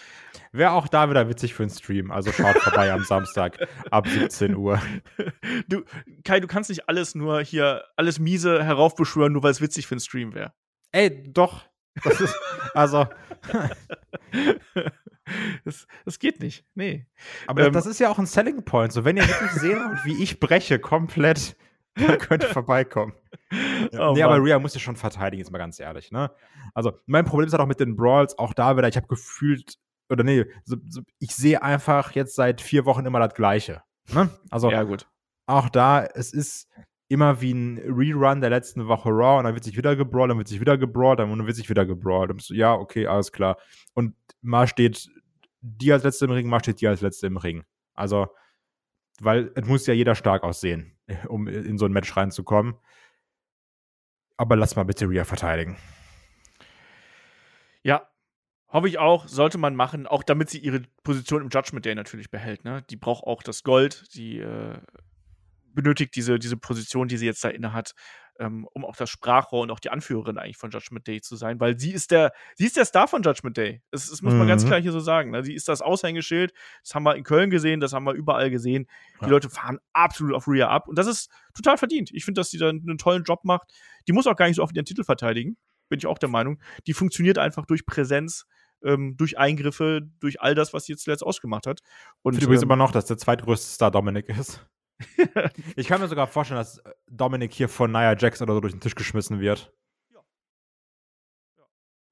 [0.51, 2.11] Wäre auch da wieder witzig für einen Stream.
[2.11, 4.81] Also schaut vorbei am Samstag ab 17 Uhr.
[5.69, 5.85] Du,
[6.25, 9.95] Kai, du kannst nicht alles nur hier, alles miese heraufbeschwören, nur weil es witzig für
[9.95, 10.53] einen Stream wäre.
[10.93, 11.67] Ey, doch.
[12.05, 12.35] Ist,
[12.75, 13.07] also.
[15.65, 16.65] Das, das geht nicht.
[16.75, 17.07] Nee.
[17.47, 18.93] Aber ähm, das ist ja auch ein Selling Point.
[18.93, 21.57] So, wenn ihr wirklich sehen wollt, wie ich breche, komplett,
[21.95, 23.15] dann könnt ihr vorbeikommen.
[23.93, 24.11] Ja.
[24.11, 26.13] Oh, nee, aber Rhea muss ja schon verteidigen, jetzt mal ganz ehrlich.
[26.13, 26.31] Ne?
[26.75, 29.77] Also, mein Problem ist halt auch mit den Brawls, auch da wieder, ich habe gefühlt,
[30.11, 33.83] oder nee, so, so, ich sehe einfach jetzt seit vier Wochen immer das Gleiche.
[34.13, 34.31] Ne?
[34.51, 35.09] Also, ja, gut.
[35.47, 36.69] auch da, es ist
[37.09, 40.39] immer wie ein Rerun der letzten Woche Raw und dann wird sich wieder gebrawlt, dann
[40.39, 42.41] wird sich wieder gebrawlt, dann wird sich wieder gebrawlt.
[42.43, 43.59] So, ja, okay, alles klar.
[43.95, 45.09] Und mal steht
[45.61, 47.65] die als Letzte im Ring, mal steht die als Letzte im Ring.
[47.95, 48.29] Also,
[49.21, 52.75] weil es muss ja jeder stark aussehen, um in so ein Match reinzukommen.
[54.37, 55.77] Aber lass mal bitte Rhea verteidigen.
[57.83, 58.09] Ja,
[58.69, 62.31] hoffe ich auch, sollte man machen, auch damit sie ihre Position im Judgment Day natürlich
[62.31, 62.65] behält.
[62.65, 62.83] Ne?
[62.91, 64.79] Die braucht auch das Gold, die äh,
[65.77, 67.93] benötigt diese, diese Position, die sie jetzt da inne hat,
[68.41, 71.59] ähm, um auch das Sprachrohr und auch die Anführerin eigentlich von Judgment Day zu sein,
[71.61, 73.81] weil sie ist der, sie ist der Star von Judgment Day.
[73.91, 74.67] Das, das muss man ganz Mhm.
[74.69, 75.31] klar hier so sagen.
[75.31, 75.43] Ne?
[75.45, 78.87] Sie ist das Aushängeschild, das haben wir in Köln gesehen, das haben wir überall gesehen.
[79.21, 79.31] Die Ja.
[79.31, 82.11] Leute fahren absolut auf Rhea ab und das ist total verdient.
[82.13, 83.71] Ich finde, dass sie da einen tollen Job macht.
[84.09, 85.57] Die muss auch gar nicht so oft ihren Titel verteidigen,
[85.89, 86.61] bin ich auch der Meinung.
[86.87, 88.45] Die funktioniert einfach durch Präsenz,
[88.85, 91.81] ähm, durch Eingriffe, durch all das, was sie jetzt zuletzt ausgemacht hat.
[92.21, 94.61] Und Ich finde übrigens ähm, immer noch, dass der zweitgrößte Star Dominik ist.
[95.77, 98.73] ich kann mir sogar vorstellen, dass äh, Dominik hier von Nia Jax oder so durch
[98.73, 99.73] den Tisch geschmissen wird.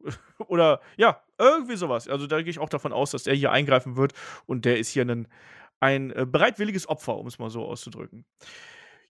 [0.49, 2.09] Oder ja, irgendwie sowas.
[2.09, 4.13] Also da gehe ich auch davon aus, dass der hier eingreifen wird
[4.47, 5.29] und der ist hier ein,
[5.81, 8.27] ein äh, bereitwilliges Opfer, um es mal so auszudrücken.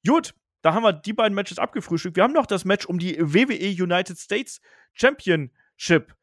[0.06, 2.16] Gut, da haben wir die beiden Matches abgefrühstückt.
[2.16, 4.60] Wir haben noch das Match um die WWE United States
[4.92, 6.14] Championship.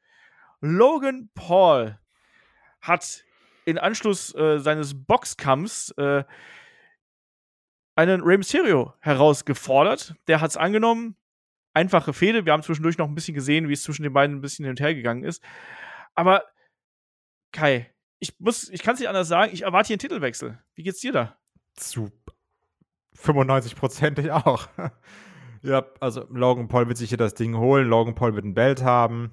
[0.62, 2.00] Logan Paul
[2.80, 3.24] hat
[3.66, 6.24] in Anschluss äh, seines Boxkampfs äh,
[7.96, 10.16] einen Rey Mysterio herausgefordert.
[10.28, 11.16] Der hat es angenommen.
[11.74, 12.46] Einfache Fehde.
[12.46, 14.72] Wir haben zwischendurch noch ein bisschen gesehen, wie es zwischen den beiden ein bisschen hin
[14.72, 15.42] und her gegangen ist.
[16.16, 16.44] Aber
[17.52, 20.60] Kai, ich muss, ich kann es nicht anders sagen, ich erwarte hier einen Titelwechsel.
[20.76, 21.38] Wie geht's dir da?
[21.76, 22.12] Zu
[23.18, 24.68] 95%ig auch.
[25.62, 27.88] ja, also Logan Paul wird sich hier das Ding holen.
[27.88, 29.32] Logan Paul wird ein Belt haben.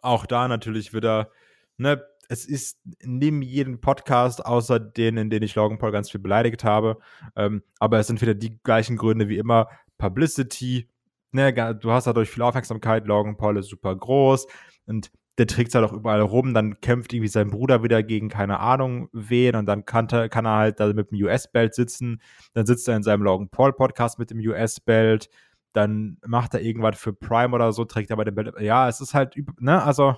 [0.00, 1.30] Auch da natürlich wieder,
[1.76, 2.02] ne,
[2.32, 6.64] es ist neben jedem Podcast, außer den, in denen ich Logan Paul ganz viel beleidigt
[6.64, 6.96] habe.
[7.36, 9.68] Ähm, aber es sind wieder die gleichen Gründe wie immer.
[9.98, 10.88] Publicity,
[11.30, 13.06] ne, du hast dadurch viel Aufmerksamkeit.
[13.06, 14.46] Logan Paul ist super groß
[14.86, 16.54] und der trägt halt auch überall rum.
[16.54, 20.46] Dann kämpft irgendwie sein Bruder wieder gegen keine Ahnung wen und dann kann, er- kann
[20.46, 22.22] er halt da mit dem US-Belt sitzen.
[22.54, 25.28] Dann sitzt er in seinem Logan Paul-Podcast mit dem US-Belt.
[25.74, 28.54] Dann macht er irgendwas für Prime oder so, trägt aber den Belt.
[28.60, 30.16] Ja, es ist halt, ne, also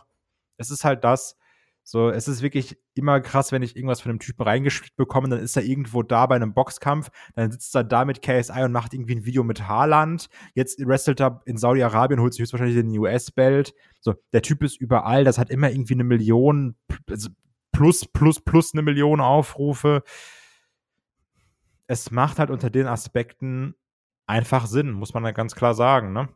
[0.58, 1.36] es ist halt das.
[1.86, 5.38] So, es ist wirklich immer krass, wenn ich irgendwas von dem Typen reingespielt bekomme, dann
[5.38, 8.94] ist er irgendwo da bei einem Boxkampf, dann sitzt er da mit KSI und macht
[8.94, 10.30] irgendwie ein Video mit Haaland.
[10.54, 13.74] Jetzt wrestelt er in Saudi-Arabien, holt sich höchstwahrscheinlich den US-Belt.
[14.00, 16.74] So, der Typ ist überall, das hat immer irgendwie eine Million,
[17.10, 17.28] also
[17.70, 20.02] plus, plus, plus eine Million Aufrufe.
[21.86, 23.74] Es macht halt unter den Aspekten
[24.26, 26.30] einfach Sinn, muss man ganz klar sagen, ne?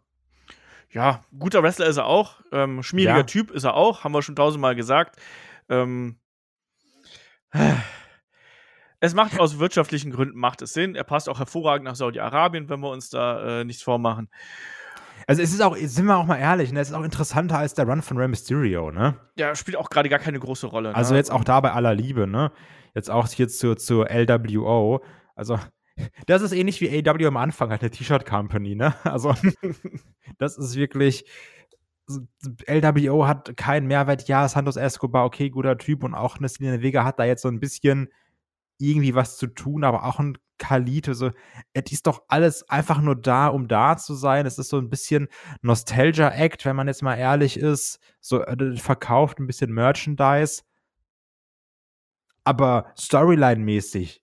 [0.90, 2.40] Ja, guter Wrestler ist er auch.
[2.52, 3.22] Ähm, schmieriger Ja.
[3.24, 5.18] Typ ist er auch, haben wir schon tausendmal gesagt.
[5.68, 6.18] Ähm,
[9.00, 10.94] es macht aus wirtschaftlichen Gründen macht es Sinn.
[10.94, 14.28] Er passt auch hervorragend nach Saudi-Arabien, wenn wir uns da äh, nichts vormachen.
[15.26, 16.80] Also es ist auch, sind wir auch mal ehrlich, ne?
[16.80, 19.16] es ist auch interessanter als der Run von Rey Mysterio, ne?
[19.36, 20.94] Ja, spielt auch gerade gar keine große Rolle.
[20.94, 21.18] Also ne?
[21.18, 22.50] jetzt auch da bei aller Liebe, ne?
[22.94, 25.04] Jetzt auch hier zur, zur LWO.
[25.34, 25.58] Also,
[26.26, 28.94] das ist ähnlich wie AW am Anfang, halt eine T-Shirt-Company, ne?
[29.04, 29.34] Also,
[30.38, 31.24] das ist wirklich.
[32.66, 34.28] LWO hat keinen Mehrwert.
[34.28, 36.02] Ja, Santos Escobar, okay, guter Typ.
[36.02, 38.08] Und auch eine Vega hat da jetzt so ein bisschen
[38.78, 41.08] irgendwie was zu tun, aber auch ein Khalid.
[41.08, 41.32] Also,
[41.74, 44.46] es ist doch alles einfach nur da, um da zu sein.
[44.46, 45.28] Es ist so ein bisschen
[45.62, 48.00] Nostalgia-Act, wenn man jetzt mal ehrlich ist.
[48.20, 50.62] So, äh, verkauft ein bisschen Merchandise.
[52.44, 54.22] Aber Storyline-mäßig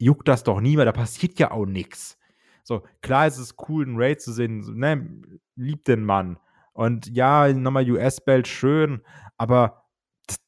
[0.00, 2.18] juckt das doch nie, weil da passiert ja auch nichts.
[2.64, 5.22] So, klar ist es cool, einen Raid zu sehen, ne,
[5.56, 6.38] liebt den Mann.
[6.72, 9.02] Und ja, nochmal US-Belt schön,
[9.36, 9.84] aber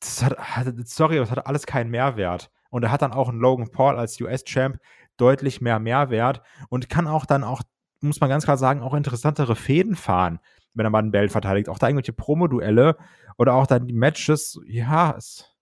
[0.00, 2.50] das, hat- sorry, das hat alles keinen Mehrwert.
[2.70, 4.78] Und er hat dann auch einen Logan Paul als US-Champ
[5.16, 7.62] deutlich mehr Mehrwert und kann auch dann auch,
[8.00, 10.38] muss man ganz klar sagen, auch interessantere Fäden fahren,
[10.74, 11.68] wenn er mal einen Belt verteidigt.
[11.68, 12.96] Auch da irgendwelche Promoduelle
[13.36, 15.54] oder auch dann die Matches, ja, es,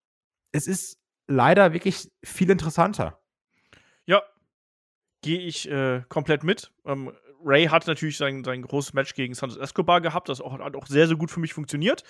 [0.52, 0.98] es ist
[1.28, 3.19] leider wirklich viel interessanter.
[5.22, 6.72] Gehe ich äh, komplett mit.
[6.84, 10.76] Ähm, Ray hat natürlich sein, sein großes Match gegen Santos Escobar gehabt, das auch, hat
[10.76, 12.04] auch sehr, sehr gut für mich funktioniert.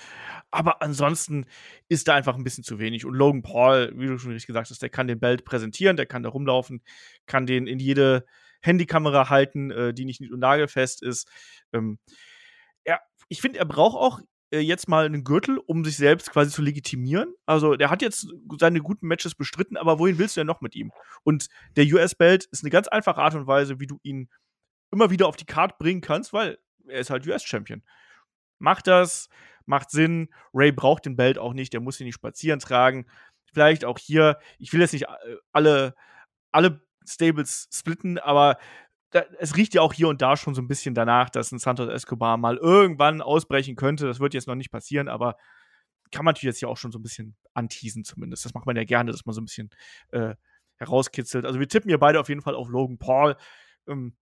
[0.51, 1.47] Aber ansonsten
[1.89, 3.05] ist da einfach ein bisschen zu wenig.
[3.05, 6.07] Und Logan Paul, wie du schon richtig gesagt hast, der kann den Belt präsentieren, der
[6.07, 6.83] kann da rumlaufen,
[7.27, 8.25] kann den in jede
[8.61, 11.29] Handykamera halten, äh, die nicht und nagelfest ist.
[11.73, 11.99] Ähm,
[12.85, 16.63] er, ich finde, er braucht auch jetzt mal einen Gürtel, um sich selbst quasi zu
[16.63, 17.33] legitimieren.
[17.47, 20.75] Also, der hat jetzt seine guten Matches bestritten, aber wohin willst du denn noch mit
[20.75, 20.93] ihm?
[21.23, 24.29] Und der US-Belt ist eine ganz einfache Art und Weise, wie du ihn
[24.91, 26.59] immer wieder auf die Karte bringen kannst, weil
[26.89, 27.83] er ist halt US-Champion.
[28.59, 29.29] Macht das,
[29.67, 30.29] macht Sinn.
[30.53, 33.07] Ray braucht den Belt auch nicht, der muss ihn nicht spazieren tragen.
[33.53, 35.95] Vielleicht auch hier, ich will jetzt nicht äh, alle,
[36.53, 38.59] alle Stables splitten, aber
[39.11, 41.59] da, es riecht ja auch hier und da schon so ein bisschen danach, dass ein
[41.59, 44.07] Santos Escobar mal irgendwann ausbrechen könnte.
[44.07, 45.37] Das wird jetzt noch nicht passieren, aber
[46.13, 48.45] kann man natürlich jetzt hier auch schon so ein bisschen anteasen zumindest.
[48.45, 49.71] Das macht man ja gerne, dass man so ein bisschen
[50.11, 50.35] äh,
[50.77, 51.45] herauskitzelt.
[51.45, 53.37] Also wir tippen hier beide auf jeden Fall auf Logan Paul.
[53.87, 54.17] Ähm,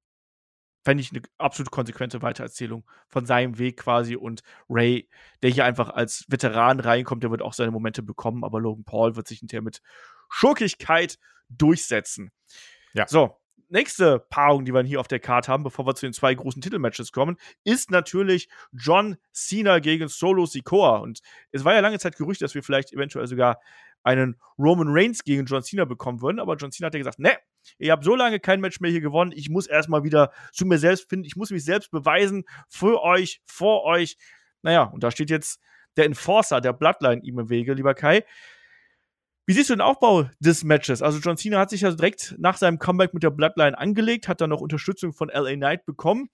[0.84, 4.16] Fände ich eine absolut konsequente Weitererzählung von seinem Weg quasi.
[4.16, 5.08] Und Ray,
[5.42, 9.16] der hier einfach als Veteran reinkommt, der wird auch seine Momente bekommen, aber Logan Paul
[9.16, 9.82] wird sich hinterher mit
[10.30, 11.18] Schurkigkeit
[11.50, 12.30] durchsetzen.
[12.94, 13.06] Ja.
[13.06, 13.36] So,
[13.68, 16.62] nächste Paarung, die wir hier auf der Karte haben, bevor wir zu den zwei großen
[16.62, 20.98] Titelmatches kommen, ist natürlich John Cena gegen Solo Sikoa.
[20.98, 21.20] Und
[21.52, 23.60] es war ja lange Zeit Gerücht, dass wir vielleicht eventuell sogar
[24.02, 26.40] einen Roman Reigns gegen John Cena bekommen würden.
[26.40, 27.32] Aber John Cena hat ja gesagt, ne,
[27.78, 29.32] ich habe so lange kein Match mehr hier gewonnen.
[29.34, 31.26] Ich muss erstmal wieder zu mir selbst finden.
[31.26, 34.16] Ich muss mich selbst beweisen für euch, vor euch.
[34.62, 35.60] Naja, und da steht jetzt
[35.96, 38.24] der Enforcer der Bloodline ihm im Wege, lieber Kai.
[39.48, 41.00] Wie siehst du den Aufbau des Matches?
[41.00, 44.42] Also John Cena hat sich ja direkt nach seinem Comeback mit der Bloodline angelegt, hat
[44.42, 46.28] dann noch Unterstützung von LA Knight bekommen.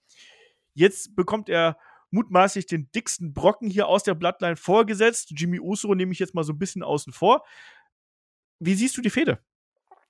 [0.73, 1.77] Jetzt bekommt er
[2.11, 5.31] mutmaßlich den dicksten Brocken hier aus der Bloodline vorgesetzt.
[5.33, 7.45] Jimmy Uso nehme ich jetzt mal so ein bisschen außen vor.
[8.59, 9.39] Wie siehst du die Fehde?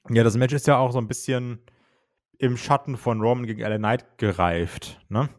[0.10, 1.64] Ja, das Match ist ja auch so ein bisschen
[2.40, 5.30] im Schatten von Roman gegen LA Knight gereift, ne?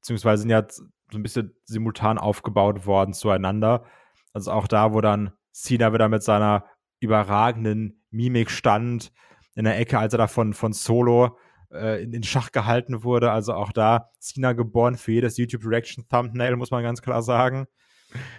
[0.00, 3.86] Beziehungsweise sind ja so ein bisschen simultan aufgebaut worden zueinander.
[4.34, 6.66] Also auch da, wo dann Cena wieder mit seiner
[7.02, 9.12] überragenden Mimik stand
[9.54, 11.38] in der Ecke, als er da von, von Solo
[11.70, 13.30] äh, in den Schach gehalten wurde.
[13.30, 17.66] Also auch da Cena geboren für jedes YouTube Reaction Thumbnail, muss man ganz klar sagen.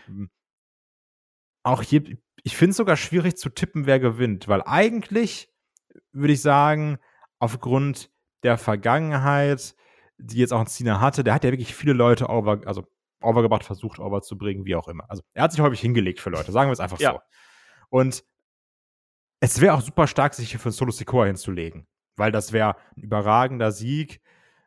[0.08, 0.30] Ähm,
[1.64, 2.04] auch hier,
[2.44, 5.50] ich finde es sogar schwierig zu tippen, wer gewinnt, weil eigentlich
[6.12, 6.98] würde ich sagen,
[7.40, 8.12] aufgrund
[8.44, 9.76] der Vergangenheit,
[10.18, 12.86] die jetzt auch ein Cena hatte, der hat ja wirklich viele Leute over, also
[13.22, 15.10] overgebracht, versucht overzubringen, wie auch immer.
[15.10, 17.14] Also er hat sich häufig hingelegt für Leute, sagen wir es einfach ja.
[17.14, 17.20] so.
[17.90, 18.24] Und
[19.44, 23.04] es wäre auch super stark, sich hier für Solo Sikoa hinzulegen, weil das wäre ein
[23.04, 24.22] überragender Sieg.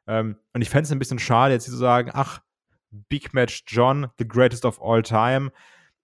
[0.07, 2.43] Ähm, und ich fände es ein bisschen schade, jetzt hier zu sagen, ach,
[2.91, 5.51] Big Match John, the greatest of all time,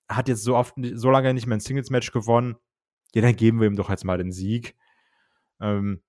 [0.09, 2.57] hat jetzt so oft, so lange nicht mehr ein Singles-Match gewonnen.
[3.15, 4.75] Ja, dann geben wir ihm doch jetzt mal den Sieg.
[5.61, 6.03] Ähm,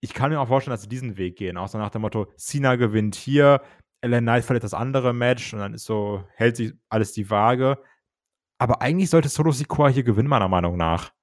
[0.00, 2.76] ich kann mir auch vorstellen, dass sie diesen Weg gehen, so nach dem Motto, Cena
[2.76, 3.62] gewinnt hier,
[4.02, 7.78] Ellen Knight verliert das andere Match und dann ist so, hält sich alles die Waage.
[8.58, 11.15] Aber eigentlich sollte Solo Sikoa hier gewinnen, meiner Meinung nach.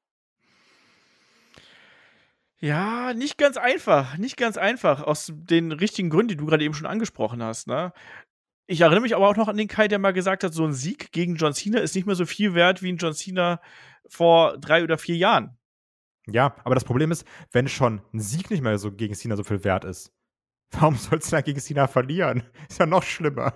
[2.64, 4.18] Ja, nicht ganz einfach.
[4.18, 5.04] Nicht ganz einfach.
[5.04, 7.68] Aus den richtigen Gründen, die du gerade eben schon angesprochen hast.
[7.68, 7.92] Ne?
[8.68, 10.72] Ich erinnere mich aber auch noch an den Kai, der mal gesagt hat, so ein
[10.72, 13.60] Sieg gegen John Cena ist nicht mehr so viel wert wie ein John Cena
[14.08, 15.58] vor drei oder vier Jahren.
[16.26, 19.44] Ja, aber das Problem ist, wenn schon ein Sieg nicht mehr so gegen Cena so
[19.44, 20.14] viel wert ist,
[20.72, 22.44] warum soll Cena gegen Cena verlieren?
[22.70, 23.56] Ist ja noch schlimmer.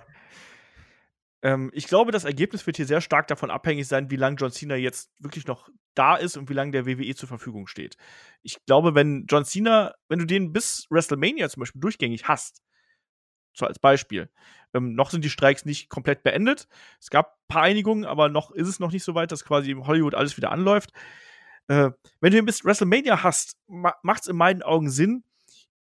[1.42, 4.50] Ähm, ich glaube, das Ergebnis wird hier sehr stark davon abhängig sein, wie lange John
[4.50, 7.96] Cena jetzt wirklich noch da ist und wie lange der WWE zur Verfügung steht.
[8.42, 12.62] Ich glaube, wenn John Cena, wenn du den bis WrestleMania zum Beispiel durchgängig hast,
[13.52, 14.30] so als Beispiel,
[14.74, 16.68] ähm, noch sind die Streiks nicht komplett beendet.
[17.00, 19.70] Es gab ein paar Einigungen, aber noch ist es noch nicht so weit, dass quasi
[19.70, 20.92] in Hollywood alles wieder anläuft.
[21.68, 25.24] Äh, wenn du ihn bis WrestleMania hast, ma macht es in meinen Augen Sinn,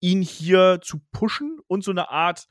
[0.00, 2.46] ihn hier zu pushen und so eine Art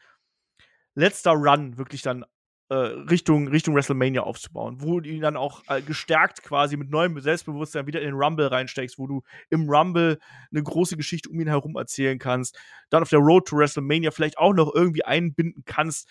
[0.95, 2.25] letzter Run wirklich dann
[2.73, 7.87] Richtung, Richtung WrestleMania aufzubauen, wo du ihn dann auch äh, gestärkt quasi mit neuem Selbstbewusstsein
[7.87, 10.19] wieder in den Rumble reinsteckst, wo du im Rumble
[10.51, 12.57] eine große Geschichte um ihn herum erzählen kannst,
[12.89, 16.09] dann auf der Road to WrestleMania vielleicht auch noch irgendwie einbinden kannst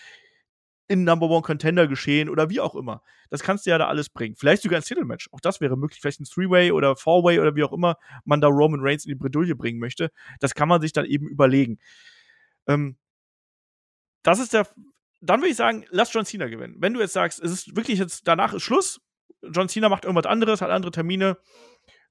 [0.88, 3.02] in Number One Contender geschehen oder wie auch immer.
[3.30, 4.36] Das kannst du ja da alles bringen.
[4.36, 5.28] Vielleicht sogar ein Titelmatch.
[5.32, 6.00] Auch das wäre möglich.
[6.00, 9.14] Vielleicht ein Three-Way oder Four-Way oder wie auch immer man da Roman Reigns in die
[9.14, 10.10] Bredouille bringen möchte.
[10.40, 11.78] Das kann man sich dann eben überlegen.
[12.66, 12.96] Ähm,
[14.22, 14.66] das ist der
[15.22, 16.76] dann würde ich sagen, lass John Cena gewinnen.
[16.78, 19.00] Wenn du jetzt sagst, es ist wirklich jetzt, danach ist Schluss,
[19.42, 21.38] John Cena macht irgendwas anderes, hat andere Termine,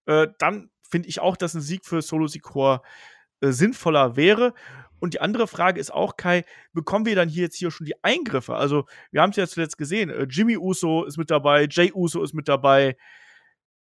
[0.06, 2.82] äh, dann finde ich auch, dass ein Sieg für Solo Sikoa
[3.42, 4.54] äh, sinnvoller wäre.
[5.00, 8.02] Und die andere Frage ist auch, Kai, bekommen wir dann hier jetzt hier schon die
[8.04, 8.56] Eingriffe?
[8.56, 12.24] Also, wir haben es ja zuletzt gesehen, äh, Jimmy Uso ist mit dabei, Jay Uso
[12.24, 12.96] ist mit dabei.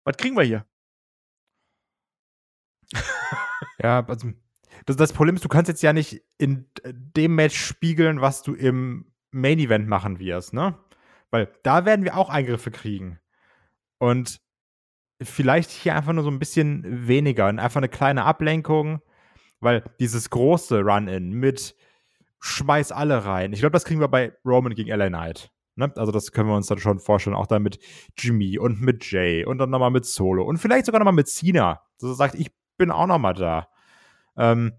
[0.03, 0.65] Was kriegen wir hier?
[3.79, 4.31] ja, also
[4.85, 8.53] das, das, Problem ist, du kannst jetzt ja nicht in dem Match spiegeln, was du
[8.53, 10.77] im Main Event machen wirst, ne?
[11.31, 13.19] Weil da werden wir auch Eingriffe kriegen.
[13.97, 14.39] Und
[15.21, 19.01] vielleicht hier einfach nur so ein bisschen weniger und einfach eine kleine Ablenkung,
[19.59, 21.75] weil dieses große Run-In mit
[22.39, 23.53] Schmeiß alle rein.
[23.53, 25.51] Ich glaube, das kriegen wir bei Roman gegen LA Knight.
[25.75, 25.91] Ne?
[25.95, 27.79] Also, das können wir uns dann schon vorstellen, auch dann mit
[28.17, 31.81] Jimmy und mit Jay und dann nochmal mit Solo und vielleicht sogar nochmal mit Cena.
[31.99, 33.69] Dass er sagt, ich bin auch nochmal da.
[34.37, 34.73] Ähm,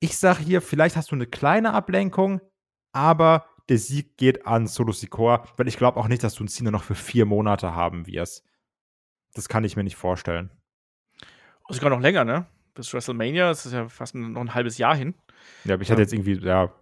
[0.00, 2.40] ich sage hier, vielleicht hast du eine kleine Ablenkung,
[2.94, 6.48] aber der Sieg geht an Solo Sikoa, weil ich glaube auch nicht, dass du ein
[6.48, 8.44] Cena noch für vier Monate haben wirst.
[9.34, 10.50] Das kann ich mir nicht vorstellen.
[11.66, 12.46] Und sogar noch länger, ne?
[12.74, 15.14] Bis WrestleMania, das ist ja fast noch ein halbes Jahr hin.
[15.64, 16.72] Ja, aber ich hatte jetzt irgendwie, ja,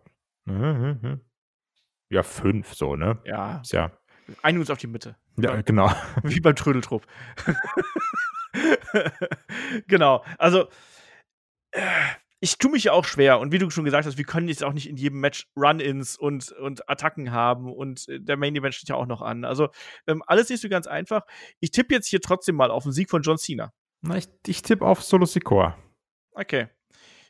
[2.10, 3.18] ja, fünf so, ne?
[3.24, 3.62] Ja.
[3.66, 3.92] Ja.
[4.42, 5.16] Einigen uns auf die Mitte.
[5.36, 5.90] Ja, genau.
[6.22, 7.06] Wie beim Trödeltrupp.
[9.86, 10.24] genau.
[10.38, 10.68] Also,
[11.72, 11.80] äh,
[12.42, 13.38] ich tue mich ja auch schwer.
[13.38, 16.16] Und wie du schon gesagt hast, wir können jetzt auch nicht in jedem Match Run-Ins
[16.18, 17.72] und, und Attacken haben.
[17.72, 19.44] Und äh, der Main Event steht ja auch noch an.
[19.44, 19.68] Also
[20.08, 21.22] ähm, alles nicht so ganz einfach.
[21.60, 23.72] Ich tippe jetzt hier trotzdem mal auf den Sieg von John Cena.
[24.00, 25.78] Na, ich, ich tippe auf Solo Sikoa.
[26.32, 26.66] Okay.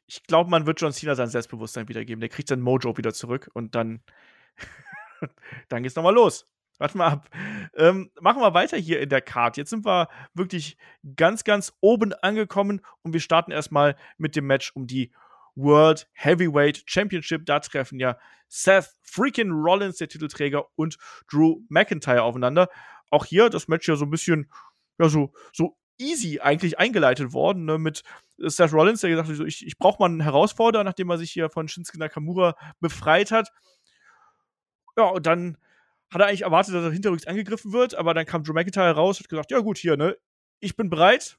[0.07, 2.21] Ich glaube, man wird John Cena sein Selbstbewusstsein wiedergeben.
[2.21, 4.03] Der kriegt sein Mojo wieder zurück und dann,
[5.69, 6.51] dann geht's nochmal los.
[6.79, 7.31] Warte mal ab.
[7.77, 9.57] Ähm, machen wir weiter hier in der Card.
[9.57, 10.77] Jetzt sind wir wirklich
[11.17, 15.13] ganz, ganz oben angekommen und wir starten erstmal mit dem Match um die
[15.55, 17.47] World Heavyweight Championship.
[17.47, 18.19] Da treffen ja
[18.49, 20.99] Seth freaking Rollins, der Titelträger, und
[21.31, 22.69] Drew McIntyre aufeinander.
[23.11, 24.51] Auch hier das Match ja so ein bisschen,
[24.99, 28.03] ja, so, so easy eigentlich eingeleitet worden, ne, mit
[28.39, 31.49] Seth Rollins, der gesagt hat, ich, ich brauche mal einen Herausforderer, nachdem er sich hier
[31.49, 33.51] von Shinsuke Nakamura befreit hat.
[34.97, 35.57] Ja, und dann
[36.13, 39.19] hat er eigentlich erwartet, dass er hinterrücks angegriffen wird, aber dann kam Drew McIntyre raus
[39.19, 40.17] und hat gesagt, ja gut, hier, ne,
[40.61, 41.39] ich bin bereit,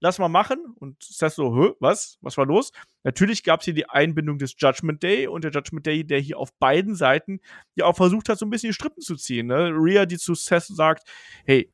[0.00, 0.74] lass mal machen.
[0.76, 2.18] Und Seth so, Hö, was?
[2.20, 2.72] Was war los?
[3.04, 6.38] Natürlich gab es hier die Einbindung des Judgment Day und der Judgment Day, der hier
[6.38, 7.40] auf beiden Seiten
[7.74, 9.46] ja auch versucht hat, so ein bisschen die Strippen zu ziehen.
[9.46, 9.70] Ne?
[9.74, 11.08] Rhea, die zu Seth sagt,
[11.44, 11.72] hey,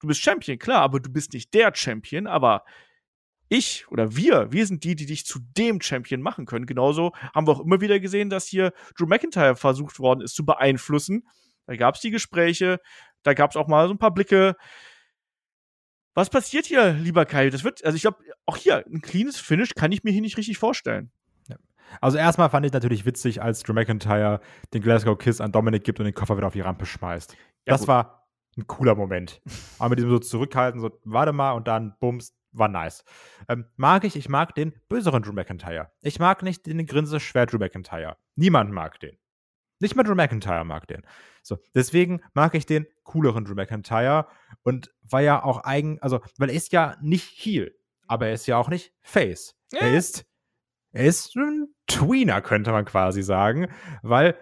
[0.00, 2.64] du bist Champion, klar, aber du bist nicht der Champion, aber
[3.48, 6.66] ich oder wir, wir sind die, die dich zu dem Champion machen können.
[6.66, 10.46] Genauso haben wir auch immer wieder gesehen, dass hier Drew McIntyre versucht worden ist zu
[10.46, 11.26] beeinflussen.
[11.70, 12.80] Da gab es die Gespräche,
[13.22, 14.56] da gab es auch mal so ein paar Blicke.
[16.14, 17.48] Was passiert hier, lieber Kai?
[17.48, 20.36] Das wird, also ich glaube, auch hier ein cleanes Finish kann ich mir hier nicht
[20.36, 21.12] richtig vorstellen.
[22.00, 24.40] Also erstmal fand ich natürlich witzig, als Drew McIntyre
[24.74, 27.34] den Glasgow Kiss an Dominic gibt und den Koffer wieder auf die Rampe schmeißt.
[27.34, 27.88] Ja, das gut.
[27.88, 29.40] war ein cooler Moment.
[29.78, 33.04] Aber mit diesem so zurückhalten, so warte mal und dann bums, war nice.
[33.48, 35.92] Ähm, mag ich, ich mag den böseren Drew McIntyre.
[36.00, 38.16] Ich mag nicht den Grinse schwer Drew McIntyre.
[38.34, 39.16] Niemand mag den.
[39.80, 41.02] Nicht mal Drew McIntyre mag den.
[41.42, 44.28] So, deswegen mag ich den cooleren Drew McIntyre
[44.62, 47.74] und war ja auch eigen, also, weil er ist ja nicht Heel,
[48.06, 49.56] aber er ist ja auch nicht Face.
[49.72, 49.80] Ja.
[49.80, 50.24] Er ist,
[50.92, 53.68] er ist ein Tweener, könnte man quasi sagen,
[54.02, 54.36] weil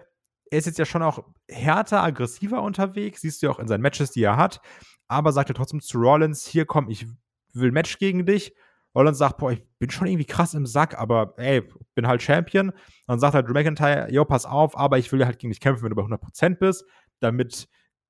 [0.51, 3.81] er ist jetzt ja schon auch härter, aggressiver unterwegs, siehst du ja auch in seinen
[3.81, 4.59] Matches, die er hat,
[5.07, 7.07] aber sagt er trotzdem zu Rollins, hier komm, ich
[7.53, 8.55] will ein Match gegen dich.
[8.99, 11.63] Rollins sagt, boah, ich bin schon irgendwie krass im Sack, aber ey,
[11.95, 12.71] bin halt Champion.
[13.07, 15.83] Dann sagt halt Drew McIntyre, yo, pass auf, aber ich will halt gegen dich kämpfen,
[15.83, 16.85] wenn du bei 100% bist,
[17.19, 17.67] damit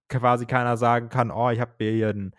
[0.10, 2.36] quasi keiner sagen kann, oh, ich habe mir hier ein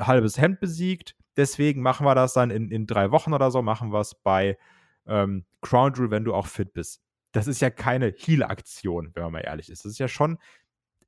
[0.00, 1.14] halbes Hemd besiegt.
[1.36, 4.58] Deswegen machen wir das dann in, in drei Wochen oder so, machen wir es bei
[5.06, 9.32] ähm, Crown Jewel, wenn du auch fit bist das ist ja keine Heal-Aktion, wenn man
[9.32, 9.84] mal ehrlich ist.
[9.84, 10.38] Das ist ja schon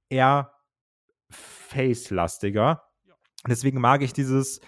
[0.09, 0.53] eher
[1.31, 2.83] Face-lastiger.
[3.47, 4.61] Deswegen mag ich dieses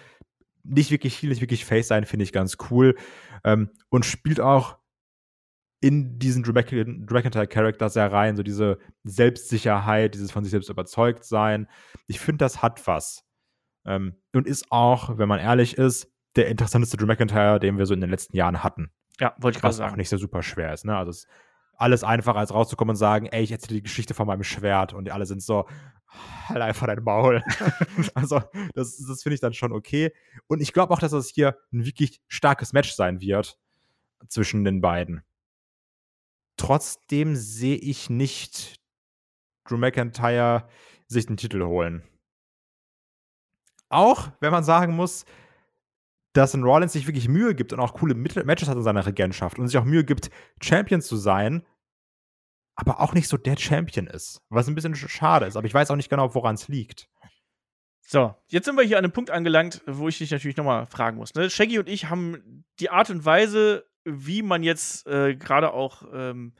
[0.68, 2.96] nicht wirklich Heal, nicht wirklich Face sein, finde ich ganz cool.
[3.44, 4.78] Ähm, und spielt auch
[5.80, 11.68] in diesen Drew McIntyre-Charakter sehr rein, so diese Selbstsicherheit, dieses von sich selbst überzeugt sein.
[12.06, 13.24] Ich finde, das hat was.
[13.84, 17.94] Ähm, und ist auch, wenn man ehrlich ist, der interessanteste Drew McIntyre, den wir so
[17.94, 18.90] in den letzten Jahren hatten.
[19.20, 19.86] Ja, wollte ich gerade sagen.
[19.86, 20.84] Was auch nicht so super schwer ist.
[20.84, 20.96] Ne?
[20.96, 21.28] Also es ist
[21.78, 24.92] alles einfacher, als rauszukommen und sagen, ey, ich erzähle die Geschichte von meinem Schwert.
[24.92, 25.66] Und die alle sind so,
[26.48, 27.42] halt einfach dein Maul.
[28.14, 28.42] also
[28.74, 30.12] das, das finde ich dann schon okay.
[30.46, 33.58] Und ich glaube auch, dass das hier ein wirklich starkes Match sein wird
[34.28, 35.22] zwischen den beiden.
[36.56, 38.80] Trotzdem sehe ich nicht
[39.64, 40.68] Drew McIntyre
[41.06, 42.02] sich den Titel holen.
[43.88, 45.24] Auch wenn man sagen muss,
[46.32, 49.58] dass ein Rollins sich wirklich Mühe gibt und auch coole Matches hat in seiner Regentschaft
[49.58, 50.30] und sich auch Mühe gibt,
[50.60, 51.64] Champion zu sein,
[52.76, 54.42] aber auch nicht so der Champion ist.
[54.50, 57.08] Was ein bisschen schade ist, aber ich weiß auch nicht genau, woran es liegt.
[58.02, 61.16] So, jetzt sind wir hier an einem Punkt angelangt, wo ich dich natürlich nochmal fragen
[61.16, 61.34] muss.
[61.34, 61.50] Ne?
[61.50, 66.54] Shaggy und ich haben die Art und Weise, wie man jetzt äh, gerade auch ähm,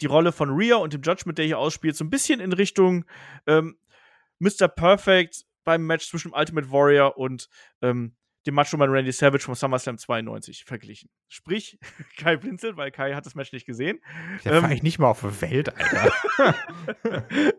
[0.00, 3.04] die Rolle von Rhea und dem Judgment, der hier ausspielt, so ein bisschen in Richtung
[3.46, 3.76] ähm,
[4.40, 4.66] Mr.
[4.66, 7.48] Perfect beim Match zwischen Ultimate Warrior und
[7.82, 8.16] ähm,
[8.46, 11.10] dem Macho-Man Randy Savage vom SummerSlam 92 verglichen.
[11.28, 11.78] Sprich,
[12.18, 14.00] Kai blinzelt, weil Kai hat das Match nicht gesehen.
[14.44, 16.54] Der ähm, war ich nicht mal auf der Welt, Alter.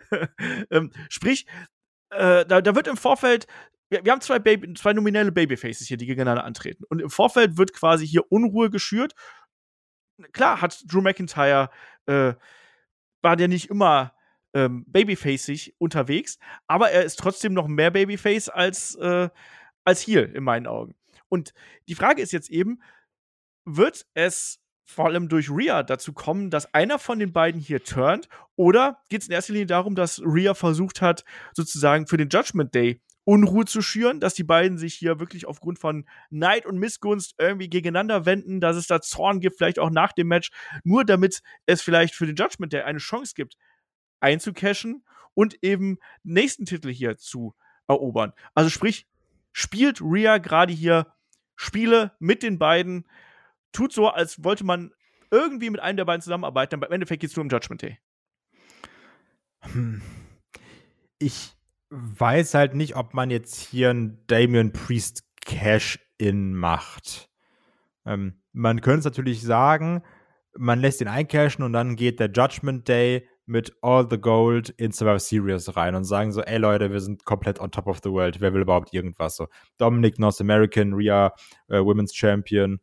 [0.71, 1.45] ähm, sprich,
[2.09, 3.47] äh, da, da, wird im Vorfeld,
[3.89, 6.83] wir, wir haben zwei, Baby, zwei nominelle Babyfaces hier, die gegeneinander antreten.
[6.89, 9.13] Und im Vorfeld wird quasi hier Unruhe geschürt.
[10.33, 11.69] Klar hat Drew McIntyre,
[12.07, 12.33] äh,
[13.21, 14.13] war der nicht immer
[14.53, 19.29] ähm, babyfaceig unterwegs, aber er ist trotzdem noch mehr Babyface als äh,
[19.83, 20.95] als hier in meinen Augen.
[21.29, 21.53] Und
[21.87, 22.81] die Frage ist jetzt eben,
[23.65, 28.27] wird es vor allem durch Rhea dazu kommen, dass einer von den beiden hier turnt?
[28.55, 31.23] Oder geht es in erster Linie darum, dass Rhea versucht hat,
[31.53, 35.77] sozusagen für den Judgment Day Unruhe zu schüren, dass die beiden sich hier wirklich aufgrund
[35.77, 40.11] von Neid und Missgunst irgendwie gegeneinander wenden, dass es da Zorn gibt, vielleicht auch nach
[40.11, 40.49] dem Match,
[40.83, 43.57] nur damit es vielleicht für den Judgment Day eine Chance gibt,
[44.19, 45.05] einzucashen
[45.35, 47.53] und eben nächsten Titel hier zu
[47.87, 48.33] erobern.
[48.55, 49.07] Also sprich,
[49.51, 51.13] spielt Rhea gerade hier
[51.55, 53.05] Spiele mit den beiden,
[53.71, 54.91] tut so, als wollte man
[55.29, 57.99] irgendwie mit einem der beiden zusammenarbeiten, aber im Endeffekt geht es nur um Judgment Day.
[59.61, 60.01] Hm.
[61.19, 61.53] Ich
[61.89, 67.29] weiß halt nicht, ob man jetzt hier ein Damien Priest Cash-In macht.
[68.05, 70.03] Ähm, man könnte es natürlich sagen,
[70.57, 74.91] man lässt ihn eincashen und dann geht der Judgment Day mit All the Gold in
[74.91, 78.11] Survivor Series rein und sagen so, ey Leute, wir sind komplett on top of the
[78.11, 78.39] world.
[78.39, 79.35] Wer will überhaupt irgendwas?
[79.35, 81.33] So, Dominic North American, Rhea
[81.67, 82.79] äh, Women's Champion,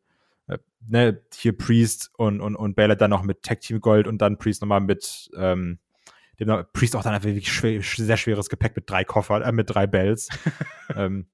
[0.49, 4.19] äh, ne, hier Priest und, und, und Baylor dann noch mit Tag Team Gold und
[4.19, 5.79] dann Priest nochmal mit, ähm,
[6.41, 9.71] dem Priest auch dann einfach wirklich schwer, sehr schweres Gepäck mit drei Koffern, äh, mit
[9.71, 10.29] drei Bells.
[10.95, 11.27] ähm,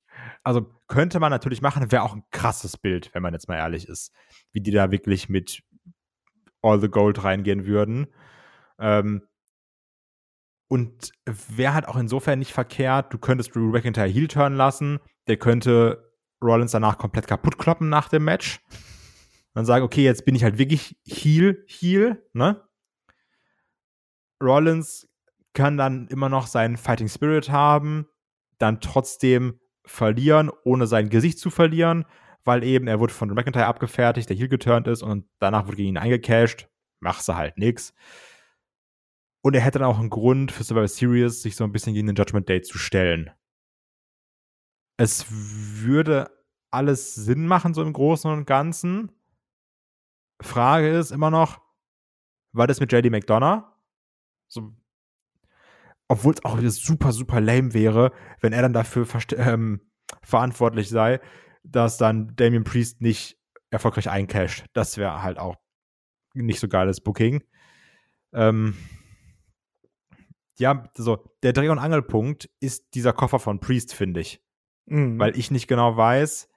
[0.43, 3.89] also könnte man natürlich machen, wäre auch ein krasses Bild, wenn man jetzt mal ehrlich
[3.89, 4.13] ist,
[4.53, 5.63] wie die da wirklich mit
[6.63, 8.07] All the Gold reingehen würden.
[8.79, 9.23] Ähm,
[10.69, 14.99] und wäre halt auch insofern nicht verkehrt, du könntest Drew McIntyre Heel turn lassen,
[15.29, 16.13] der könnte
[16.43, 18.61] Rollins danach komplett kaputt kloppen nach dem Match.
[19.55, 22.63] Dann sagen, okay, jetzt bin ich halt wirklich Heel, Heel, ne?
[24.43, 25.09] Rollins
[25.53, 28.07] kann dann immer noch seinen Fighting Spirit haben,
[28.59, 32.05] dann trotzdem verlieren, ohne sein Gesicht zu verlieren,
[32.45, 35.91] weil eben er wurde von McIntyre abgefertigt, der Heel geturnt ist und danach wurde gegen
[35.91, 36.69] ihn eingecashed.
[37.01, 37.95] Machst du halt nix.
[39.45, 42.07] Und er hätte dann auch einen Grund für Survivor Series, sich so ein bisschen gegen
[42.07, 43.31] den Judgment Day zu stellen.
[44.97, 46.31] Es würde
[46.71, 49.13] alles Sinn machen, so im Großen und Ganzen.
[50.41, 51.61] Frage ist immer noch,
[52.53, 53.65] war das mit JD McDonough?
[54.49, 54.73] So,
[56.09, 59.83] obwohl es auch super, super lame wäre, wenn er dann dafür ähm,
[60.23, 61.21] verantwortlich sei,
[61.63, 63.39] dass dann Damien Priest nicht
[63.69, 64.65] erfolgreich eincasht.
[64.73, 65.57] Das wäre halt auch
[66.33, 67.45] nicht so geiles Booking.
[68.33, 68.75] Ähm,
[70.59, 74.43] ja, so, der Dreh- und Angelpunkt ist dieser Koffer von Priest, finde ich.
[74.87, 75.19] Mhm.
[75.19, 76.49] Weil ich nicht genau weiß,